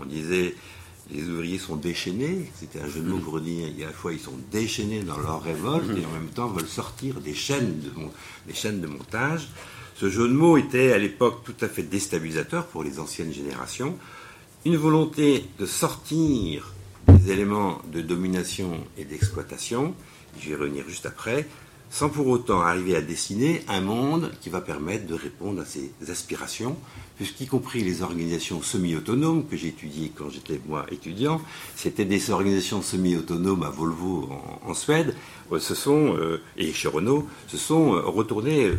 [0.00, 0.54] on disait
[1.10, 3.92] les ouvriers sont déchaînés, c'était un jeu de mots pour dire, il y a la
[3.92, 7.80] fois ils sont déchaînés dans leur révolte et en même temps veulent sortir des chaînes
[7.80, 7.90] de,
[8.46, 9.48] des chaînes de montage.
[9.94, 13.96] Ce jeu de mots était à l'époque tout à fait déstabilisateur pour les anciennes générations.
[14.64, 16.74] Une volonté de sortir
[17.08, 19.94] des éléments de domination et d'exploitation,
[20.40, 21.46] je vais revenir juste après,
[21.90, 25.92] sans pour autant arriver à dessiner un monde qui va permettre de répondre à ces
[26.10, 26.76] aspirations,
[27.16, 31.40] puisqu'y compris les organisations semi-autonomes que j'ai étudiées quand j'étais moi étudiant,
[31.74, 34.28] c'était des organisations semi-autonomes à Volvo
[34.64, 35.14] en, Suède,
[35.52, 38.72] euh, se sont, euh, et chez Renault, se sont euh, retournés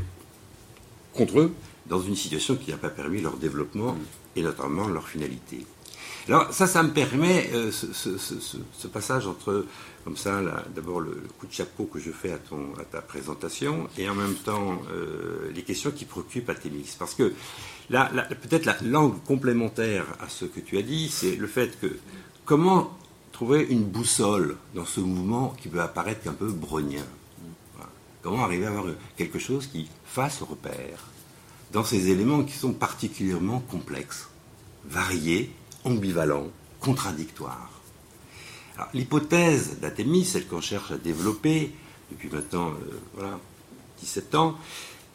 [1.13, 1.53] contre eux
[1.87, 3.97] dans une situation qui n'a pas permis leur développement
[4.35, 5.65] et notamment leur finalité.
[6.27, 9.65] Alors ça, ça me permet ce, passage entre,
[10.03, 10.41] comme ça,
[10.75, 12.39] d'abord le, coup de chapeau que je fais à,
[12.91, 14.81] ta présentation et en même temps
[15.53, 16.95] les questions qui préoccupent Athémis.
[16.99, 17.33] Parce que
[17.89, 21.97] peut-être la langue complémentaire à ce que tu as dit, c'est le fait que
[22.45, 22.97] comment
[23.31, 27.05] trouver une boussole dans ce mouvement qui peut apparaître un peu brownien
[28.23, 31.05] Comment arriver à avoir quelque chose qui fasse repère
[31.71, 34.27] dans ces éléments qui sont particulièrement complexes,
[34.85, 35.51] variés,
[35.87, 37.71] ambivalents, contradictoires
[38.93, 41.71] L'hypothèse d'Athémis, celle qu'on cherche à développer
[42.11, 43.39] depuis maintenant euh, voilà,
[44.01, 44.55] 17 ans,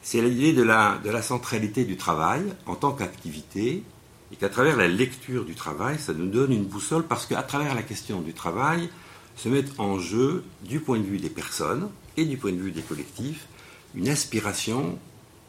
[0.03, 3.85] c'est l'idée de la, de la centralité du travail en tant qu'activité,
[4.33, 7.75] et qu'à travers la lecture du travail, ça nous donne une boussole, parce qu'à travers
[7.75, 8.89] la question du travail,
[9.37, 12.73] se met en jeu, du point de vue des personnes et du point de vue
[12.73, 13.47] des collectifs,
[13.95, 14.99] une aspiration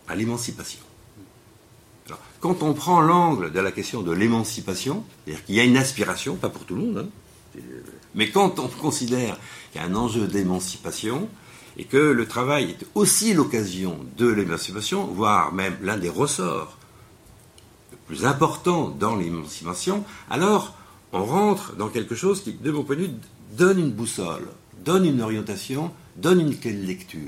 [0.08, 0.83] à l'émancipation.
[2.44, 6.36] Quand on prend l'angle de la question de l'émancipation, c'est-à-dire qu'il y a une aspiration,
[6.36, 7.10] pas pour tout le monde,
[7.56, 7.60] hein,
[8.16, 9.38] mais quand on considère
[9.72, 11.30] qu'il y a un enjeu d'émancipation,
[11.78, 16.78] et que le travail est aussi l'occasion de l'émancipation, voire même l'un des ressorts
[17.94, 20.76] le plus importants dans l'émancipation, alors
[21.14, 23.12] on rentre dans quelque chose qui, de mon point de vue,
[23.54, 24.50] donne une boussole,
[24.84, 27.22] donne une orientation, donne une lecture.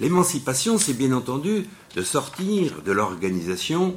[0.00, 3.96] L'émancipation, c'est bien entendu de sortir de l'organisation,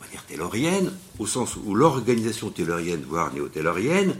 [0.00, 4.16] on taylorienne, au sens où l'organisation taylorienne, voire néo-taylorienne,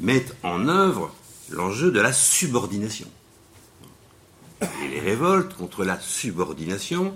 [0.00, 1.14] met en œuvre
[1.50, 3.08] l'enjeu de la subordination.
[4.62, 7.14] Et les révoltes contre la subordination,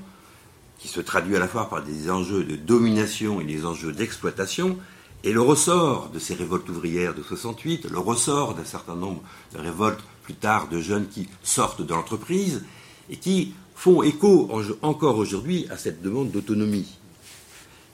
[0.79, 4.79] qui se traduit à la fois par des enjeux de domination et des enjeux d'exploitation,
[5.25, 9.23] et le ressort de ces révoltes ouvrières de 68, le ressort d'un certain nombre
[9.53, 12.63] de révoltes plus tard de jeunes qui sortent de l'entreprise
[13.09, 14.51] et qui font écho
[14.83, 16.99] encore aujourd'hui à cette demande d'autonomie.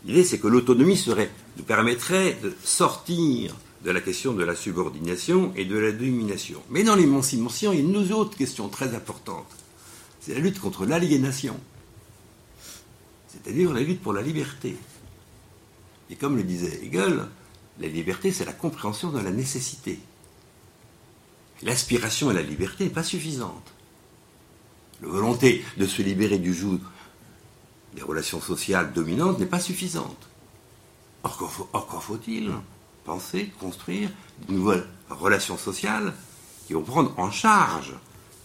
[0.04, 1.00] L'idée, c'est que l'autonomie
[1.56, 3.54] nous permettrait de sortir
[3.84, 6.60] de la question de la subordination et de la domination.
[6.70, 9.46] Mais dans l'émancipation, il y a une autre question très importante.
[10.20, 11.56] C'est la lutte contre l'aliénation.
[13.28, 14.74] C'est-à-dire la lutte pour la liberté.
[16.10, 17.26] Et comme le disait Hegel,
[17.78, 20.00] la liberté, c'est la compréhension de la nécessité.
[21.64, 23.72] L'aspiration à la liberté n'est pas suffisante.
[25.02, 26.78] La volonté de se libérer du joug
[27.94, 30.28] des relations sociales dominantes n'est pas suffisante.
[31.22, 32.52] Encore faut-il
[33.04, 34.10] penser, construire
[34.46, 36.12] de nouvelles relations sociales
[36.66, 37.94] qui vont prendre en charge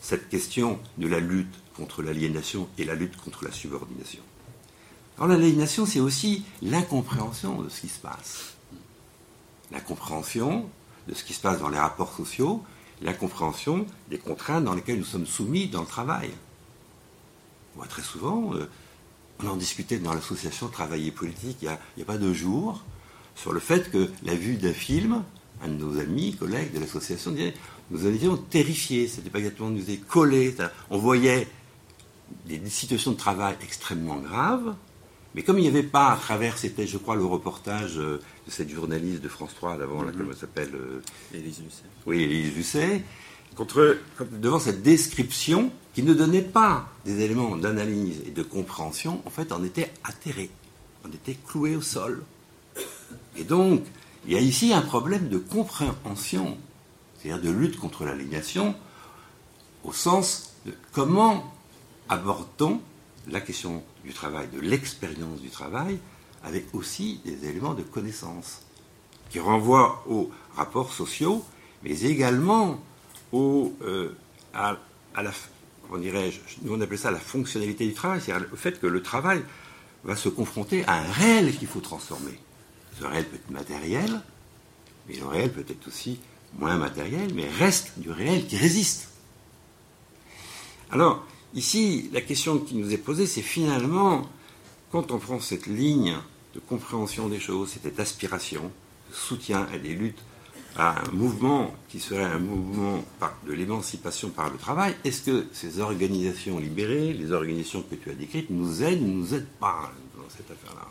[0.01, 4.24] cette question de la lutte contre l'aliénation et la lutte contre la subordination?
[5.17, 8.53] Alors l'aliénation, c'est aussi l'incompréhension de ce qui se passe.
[9.72, 10.70] L'incompréhension
[11.09, 12.63] de ce qui se passe dans les rapports sociaux,
[13.02, 16.32] l'incompréhension des contraintes dans lesquelles nous sommes soumis dans le travail.
[17.88, 18.70] Très souvent, euh,
[19.41, 22.84] on en discutait dans l'association Travail Politique il n'y a, pas deux jours,
[23.36, 25.24] sur le fait que la vue d'un film,
[25.64, 27.34] un de nos amis, collègues de l'association,
[27.89, 30.54] nous en étions terrifiés, c'était pas exactement nous est collé,
[30.89, 31.47] on voyait
[32.45, 34.76] des, situations de travail extrêmement graves,
[35.36, 38.51] Mais comme il n'y avait pas à travers, c'était je crois le reportage euh, de
[38.51, 40.13] cette journaliste de France 3 d'avant, Mhm.
[40.17, 41.01] comment elle s'appelle euh,
[41.34, 41.84] Élise Lucet.
[42.07, 43.03] Oui, Élise Lucet,
[43.55, 43.97] contre,
[44.32, 49.51] devant cette description qui ne donnait pas des éléments d'analyse et de compréhension, en fait,
[49.51, 50.49] on était atterré,
[51.05, 52.23] on était cloué au sol.
[53.38, 53.84] Et donc,
[54.25, 56.57] il y a ici un problème de compréhension,
[57.17, 58.75] c'est-à-dire de lutte contre l'aliénation,
[59.84, 61.53] au sens de comment
[62.09, 62.82] aborde-t-on
[63.30, 65.99] la question du travail, de l'expérience du travail,
[66.43, 68.64] avec aussi des éléments de connaissance
[69.30, 71.45] qui renvoient aux rapports sociaux,
[71.84, 72.80] mais également
[73.32, 74.16] au, euh,
[74.51, 74.78] à,
[75.16, 75.32] la,
[75.84, 79.03] comment dirais-je, nous on appelle ça la fonctionnalité du travail, c'est-à-dire le fait que le
[79.03, 79.43] travail
[80.03, 82.39] va se confronter à un réel qu'il faut transformer.
[82.99, 84.22] Ce réel peut être matériel,
[85.07, 86.20] mais le réel peut être aussi
[86.57, 89.10] moins matériel, mais reste du réel qui résiste.
[90.89, 91.24] Alors,
[91.54, 94.28] ici, la question qui nous est posée, c'est finalement,
[94.91, 96.16] quand on prend cette ligne
[96.54, 98.72] de compréhension des choses, cette aspiration,
[99.12, 100.20] soutien à des luttes,
[100.76, 103.04] à un mouvement qui serait un mouvement
[103.45, 108.14] de l'émancipation par le travail, est-ce que ces organisations libérées, les organisations que tu as
[108.14, 110.88] décrites, nous aident ou nous aident pas dans cette affaire-là?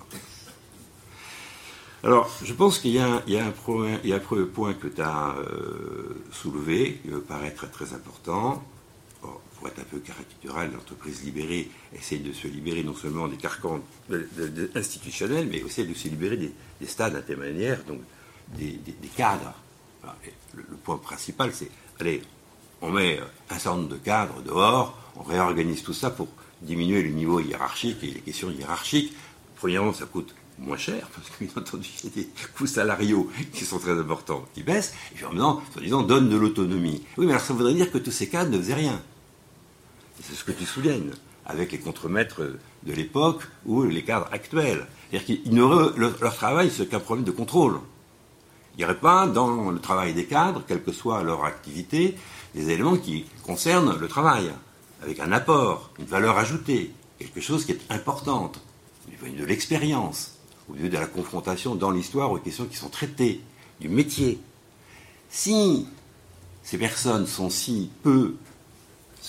[2.05, 7.09] Alors, je pense qu'il y a un premier point que tu as euh, soulevé, qui
[7.09, 8.63] me paraît très très important.
[9.59, 13.81] Pour être un peu caricatural, l'entreprise libérée essaye de se libérer non seulement des carcans
[14.75, 18.01] institutionnels, mais aussi de se libérer des, des stades intermédiaires, donc
[18.57, 19.53] des, des- des cadres.
[20.55, 22.23] Le point principal, c'est, allez,
[22.81, 23.19] on met
[23.51, 26.29] un certain nombre de cadres dehors, on réorganise tout ça pour
[26.63, 29.13] diminuer le niveau hiérarchique et les questions hiérarchiques.
[29.57, 33.31] Premièrement, ça coûte moins cher, parce que bien entendu, il y a des coûts salariaux
[33.53, 37.05] qui sont très importants, qui baissent, et puis en même temps, soi-disant, donne de l'autonomie.
[37.17, 39.03] Oui, mais alors ça voudrait dire que tous ces cadres ne faisaient rien.
[40.23, 41.13] C'est ce que tu soulignes,
[41.47, 42.43] avec les contremaîtres
[42.83, 44.87] de l'époque ou les cadres actuels.
[45.11, 47.81] C'est-à-dire leur, travail, c'est qu'un problème de contrôle.
[48.75, 52.17] Il n'y aurait pas dans le travail des cadres, quelle que soit leur activité,
[52.55, 54.53] des éléments qui concernent le travail,
[55.03, 58.61] avec un apport, une valeur ajoutée, quelque chose qui est importante,
[59.09, 60.37] de l'expérience,
[60.69, 63.41] au lieu de la confrontation dans l'histoire aux questions qui sont traitées,
[63.81, 64.41] du métier.
[65.31, 65.87] Si
[66.63, 68.35] ces personnes sont si peu,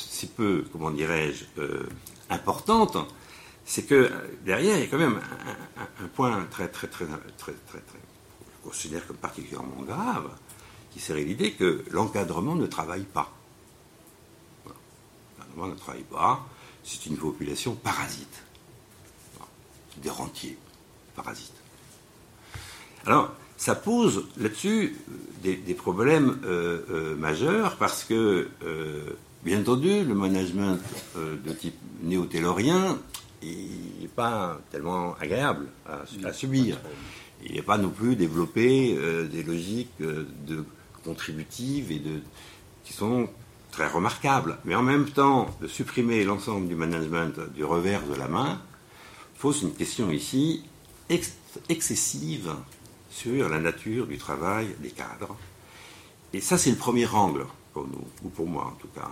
[0.08, 1.88] si peu, comment dirais-je, euh,
[2.30, 2.98] importantes,
[3.66, 4.12] c'est que
[4.46, 5.20] derrière, il y a quand même
[6.02, 10.30] un, point très, très, très, très, très, très, je considère comme particulièrement grave,
[10.92, 13.32] qui serait l'idée que l'encadrement ne travaille pas.
[15.38, 16.48] L'encadrement ne travaille pas,
[16.84, 18.44] c'est une population parasite.
[19.98, 20.58] Des rentiers,
[21.16, 21.54] parasites.
[23.06, 24.96] Alors, ça pose là-dessus
[25.44, 28.48] des, problèmes euh, euh, majeurs parce que,
[29.44, 30.80] bien entendu, le management
[31.18, 32.98] euh, de type néo-taylorien,
[33.42, 36.78] il n'est pas tellement agréable à, à subir.
[37.46, 40.66] Il n'est pas non plus développé euh, des logiques euh, de
[41.06, 42.20] contributives et de,
[42.84, 43.30] qui sont
[43.72, 44.58] très remarquables.
[44.66, 48.62] Mais en même temps, de supprimer l'ensemble du management du revers de la main
[49.40, 50.64] pose une question ici
[51.10, 51.38] ex-
[51.70, 52.52] excessive
[53.10, 55.38] sur la nature du travail des cadres.
[56.34, 59.10] Et ça, c'est le premier angle pour nous, ou pour moi en tout cas.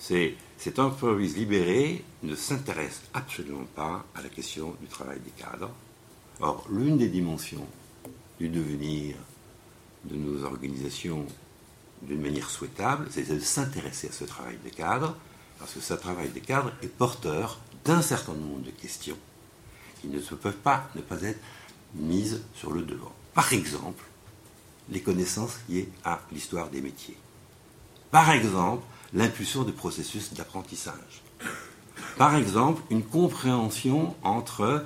[0.00, 5.70] C'est cette entreprise libérée ne s'intéresse absolument pas à la question du travail des cadres.
[6.40, 7.66] Or, l'une des dimensions
[8.38, 9.16] du devenir
[10.04, 11.26] de nos organisations
[12.00, 15.14] d'une manière souhaitable, c'est de s'intéresser à ce travail des cadres,
[15.58, 19.18] parce que ce travail des cadres est porteur d'un certain nombre de questions
[20.00, 21.40] qui ne peuvent pas ne pas être
[21.94, 23.12] mises sur le devant.
[23.34, 24.04] Par exemple,
[24.88, 27.18] les connaissances liées à l'histoire des métiers.
[28.10, 28.82] Par exemple,
[29.14, 31.22] l'impulsion de processus d'apprentissage.
[32.16, 34.84] Par exemple, une compréhension entre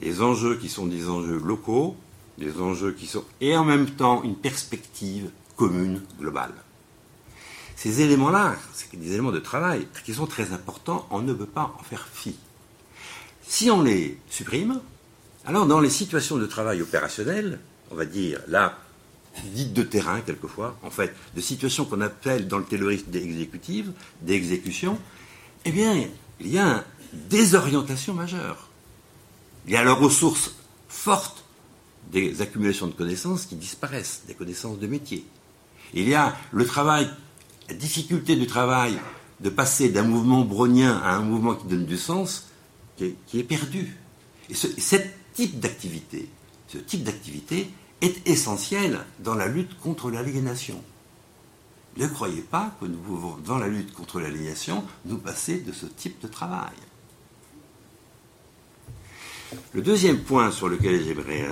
[0.00, 1.96] des enjeux qui sont des enjeux locaux,
[2.38, 3.24] des enjeux qui sont...
[3.40, 6.52] et en même temps une perspective commune, globale.
[7.76, 11.74] Ces éléments-là, c'est des éléments de travail qui sont très importants, on ne peut pas
[11.78, 12.36] en faire fi.
[13.46, 14.80] Si on les supprime,
[15.44, 17.60] alors dans les situations de travail opérationnelles,
[17.90, 18.78] on va dire là,
[19.42, 24.98] dites de terrain quelquefois, en fait, de situations qu'on appelle dans le taylorisme d'exécutive, d'exécution,
[25.64, 26.06] eh bien,
[26.40, 28.68] il y a une désorientation majeure.
[29.66, 30.54] Il y a la ressource
[30.88, 31.44] forte
[32.12, 35.24] des accumulations de connaissances qui disparaissent, des connaissances de métier.
[35.94, 37.08] Il y a le travail,
[37.68, 38.98] la difficulté du travail
[39.40, 42.48] de passer d'un mouvement brownien à un mouvement qui donne du sens,
[42.96, 43.96] qui est, perdu.
[44.48, 44.96] Et ce
[45.32, 46.28] type d'activité,
[46.68, 47.68] ce type d'activité
[48.04, 50.82] est essentiel dans la lutte contre l'aliénation.
[51.96, 55.86] Ne croyez pas que nous pouvons, dans la lutte contre l'aliénation, nous passer de ce
[55.86, 56.74] type de travail.
[59.72, 61.46] Le deuxième point sur lequel j'aimerais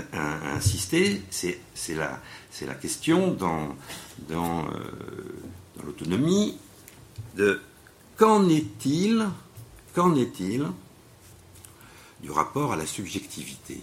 [0.54, 1.60] insister, c'est
[1.94, 3.76] la, question dans,
[4.28, 4.70] dans, euh,
[5.76, 6.58] dans l'autonomie
[7.36, 7.60] de
[8.16, 9.28] qu'en est-il
[9.94, 10.66] qu'en est-il
[12.22, 13.80] du rapport à la subjectivité?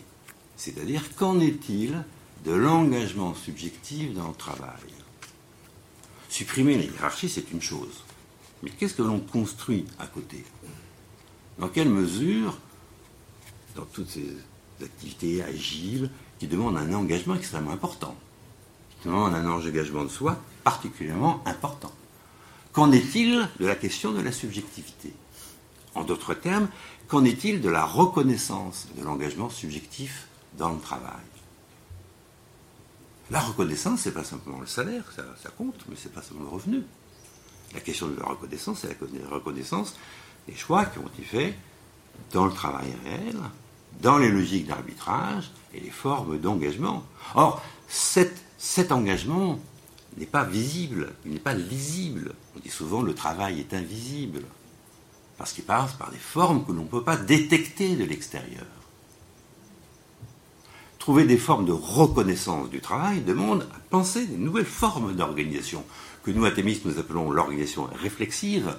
[0.58, 2.04] C'est-à-dire qu'en est-il
[2.50, 4.90] de l'engagement subjectif dans le travail.
[6.30, 8.04] Supprimer la hiérarchie, c'est une chose.
[8.64, 10.44] Mais qu'est-ce que l'on construit à côté?
[11.60, 12.58] Dans quelle mesure,
[13.76, 14.36] dans toutes ces
[14.84, 16.10] activités agiles
[16.40, 18.16] qui demandent un engagement extrêmement important,
[19.00, 21.92] qui demandent un engagement de soi particulièrement important,
[22.74, 25.14] qu'en est-il de la question de la subjectivité?
[25.94, 26.68] En d'autres termes,
[27.08, 30.28] qu'en est-il de la reconnaissance de l'engagement subjectif
[30.58, 31.29] dans le travail?
[33.32, 36.84] La reconnaissance, c'est pas simplement le salaire, ça, compte, mais c'est pas seulement le revenu.
[37.74, 39.96] La question de la reconnaissance, c'est la reconnaissance
[40.48, 41.54] des choix qui ont été faits
[42.34, 43.38] dans le travail réel,
[44.02, 47.04] dans les logiques d'arbitrage et les formes d'engagement.
[47.36, 49.60] Or, cet, engagement
[50.18, 52.34] n'est pas visible, il n'est pas lisible.
[52.56, 54.42] On dit souvent le travail est invisible,
[55.38, 58.66] parce qu'il passe par des formes que l'on ne peut pas détecter de l'extérieur.
[61.00, 65.84] Trouver des formes de reconnaissance du travail demande à penser des nouvelles formes d'organisation
[66.24, 68.76] que nous, athémistes, nous appelons l'organisation réflexive,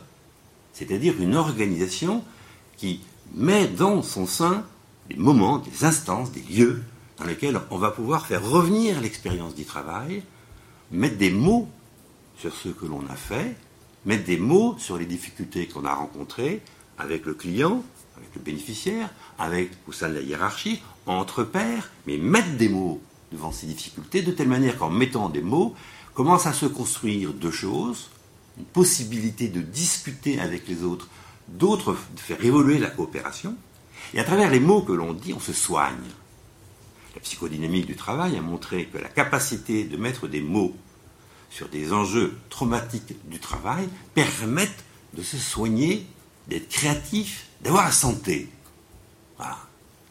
[0.74, 2.22] c'est-à-dire une organisation
[2.76, 3.01] qui
[3.34, 4.64] met dans son sein
[5.09, 6.82] des moments, des instances, des lieux
[7.18, 10.22] dans lesquels on va pouvoir faire revenir l'expérience du travail,
[10.90, 11.68] mettre des mots
[12.36, 13.56] sur ce que l'on a fait,
[14.05, 16.60] mettre des mots sur les difficultés qu'on a rencontrées
[16.98, 17.82] avec le client,
[18.16, 23.01] avec le bénéficiaire, avec au sein de la hiérarchie, entre pairs, mais mettre des mots
[23.32, 25.74] devant ces difficultés de telle manière qu'en mettant des mots,
[26.14, 28.10] commence à se construire deux choses,
[28.59, 31.09] une possibilité de discuter avec les autres,
[31.48, 33.56] d'autres de faire évoluer la coopération,
[34.14, 35.97] et à travers les mots que l'on dit, on se soigne.
[37.14, 40.74] La psychodynamique du travail a montré que la capacité de mettre des mots
[41.51, 46.06] sur des enjeux traumatiques du travail permettent de se soigner,
[46.48, 48.48] d'être créatif, d'avoir la santé.
[49.36, 49.59] Voilà,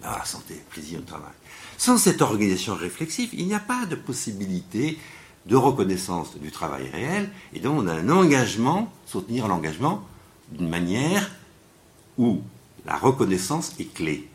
[0.02, 1.32] la santé, plaisir au travail.
[1.78, 4.98] Sans cette organisation réflexive, il n'y a pas de possibilité
[5.46, 10.04] de reconnaissance du travail réel et donc d'un engagement, soutenir l'engagement
[10.52, 11.30] d'une manière
[12.18, 12.42] où
[12.86, 14.28] la reconnaissance est clé.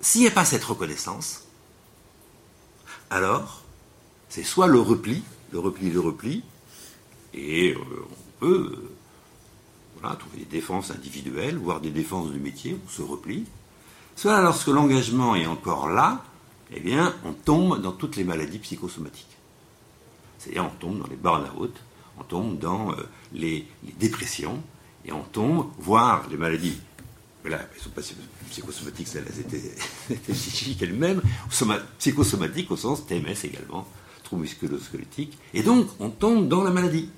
[0.00, 1.44] S'il n'y a pas cette reconnaissance,
[3.10, 3.62] alors
[4.28, 5.22] c'est soit le repli,
[5.52, 6.42] le repli, le repli,
[7.32, 7.78] et euh,
[8.10, 8.90] on peut
[10.12, 13.44] euh, trouver des défenses individuelles, voire des défenses du métier, on se replie,
[14.16, 16.22] soit lorsque l'engagement est encore là,
[16.72, 19.36] eh bien, on tombe dans toutes les maladies psychosomatiques.
[20.38, 21.74] C'est-à-dire, on tombe dans les burn-out,
[22.18, 23.66] on tombe dans euh, les,
[23.98, 24.62] dépressions,
[25.04, 26.78] et on tombe, voire les maladies,
[27.44, 28.02] là, elles ne sont pas
[28.50, 31.22] psychosomatiques, elles étaient, psychiques elles-mêmes,
[31.98, 33.86] psychosomatiques au sens TMS également,
[34.22, 37.10] troubles musculo-squelettiques, et donc on tombe dans la maladie.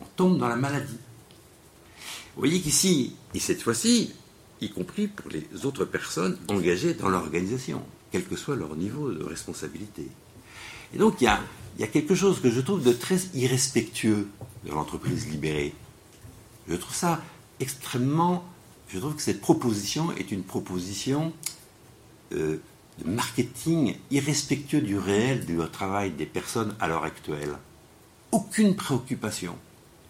[0.00, 0.98] On tombe dans la maladie.
[2.36, 4.12] Vous voyez qu'ici, et cette fois-ci,
[4.60, 7.82] y compris pour les autres personnes engagées dans l'organisation
[8.12, 10.06] quel que soit leur niveau de responsabilité.
[10.94, 14.28] Et donc il y a, quelque chose que je trouve de très irrespectueux
[14.66, 15.74] de l'entreprise libérée.
[16.68, 17.22] Je trouve ça
[17.58, 18.44] extrêmement...
[18.88, 21.32] Je trouve que cette proposition est une proposition
[22.32, 22.58] euh,
[22.98, 27.56] de marketing irrespectueux du réel du travail des personnes à l'heure actuelle.
[28.30, 29.56] Aucune préoccupation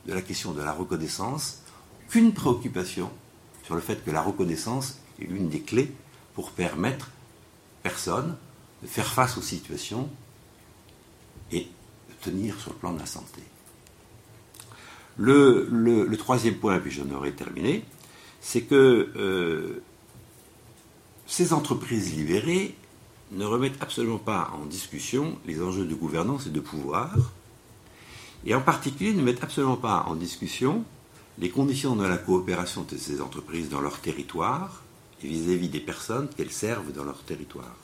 [0.06, 1.62] de la question de la reconnaissance,
[2.06, 3.10] aucune préoccupation
[3.64, 5.92] sur le fait que la reconnaissance est l'une des clés
[6.34, 7.10] pour permettre
[7.82, 8.36] personne
[8.82, 10.08] de faire face aux situations
[11.50, 11.62] et
[12.08, 13.42] de tenir sur le plan de la santé.
[15.18, 17.84] Le, troisième point, puis j'en aurai terminé,
[18.40, 19.82] c'est que euh,
[21.26, 22.76] ces entreprises libérées
[23.32, 27.32] ne remettent absolument pas en discussion les enjeux de gouvernance et de pouvoir,
[28.44, 30.84] et en particulier ne mettent absolument pas en discussion
[31.38, 34.82] les conditions de la coopération de ces entreprises dans leur territoire,
[35.22, 37.76] et vis-à-vis des personnes qu'elles servent dans leur territoire.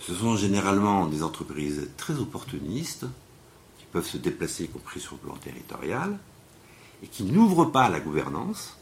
[0.00, 3.06] Ce sont généralement des entreprises très opportunistes,
[3.78, 6.18] qui peuvent se déplacer, y compris sur le plan territorial,
[7.02, 8.76] et qui n'ouvrent pas la gouvernance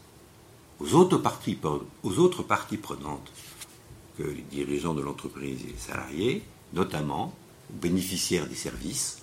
[0.79, 1.57] aux autres parties,
[2.03, 3.31] aux autres parties prenantes
[4.17, 7.33] que les dirigeants de l'entreprise et les salariés, notamment
[7.69, 9.21] aux bénéficiaires des services,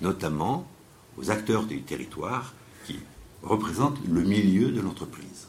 [0.00, 0.66] notamment
[1.16, 2.54] aux acteurs du territoire
[3.40, 5.48] qui représentent le milieu de l'entreprise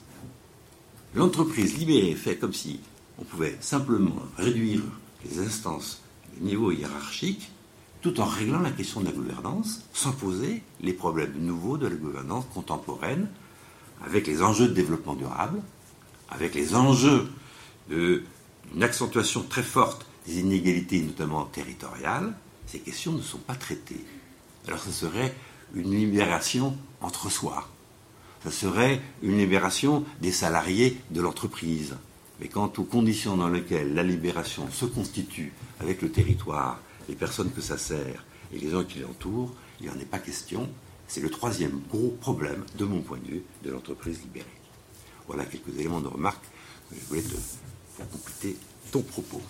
[1.16, 2.80] l'entreprise libérée fait comme si
[3.18, 4.82] on pouvait simplement réduire
[5.26, 6.02] les instances,
[6.36, 7.52] les niveaux hiérarchiques,
[8.02, 11.96] tout en réglant la question de la gouvernance, sans poser les problèmes nouveaux de la
[11.96, 13.28] gouvernance contemporaine,
[14.06, 15.60] avec les enjeux de développement durable,
[16.30, 17.28] avec les enjeux
[17.90, 18.24] d'une
[18.82, 22.34] accentuation très forte des inégalités, notamment territoriales,
[22.68, 24.06] ces questions ne sont pas traitées.
[24.68, 25.36] Alors ce serait
[25.74, 27.68] une libération entre soi.
[28.44, 31.96] Ce serait une libération des salariés de l'entreprise.
[32.40, 36.80] Mais quant aux conditions dans lesquelles la libération se constitue avec le territoire,
[37.10, 40.20] les personnes que ça sert et les gens qui l'entourent, il n'y en est pas
[40.20, 40.70] question.
[41.08, 44.46] C'est le troisième gros problème, de mon point de vue, de l'entreprise libérée.
[45.28, 46.44] Voilà quelques éléments de remarque
[46.90, 47.36] que je voulais te,
[47.98, 48.58] pour compléter
[48.92, 49.42] ton propos.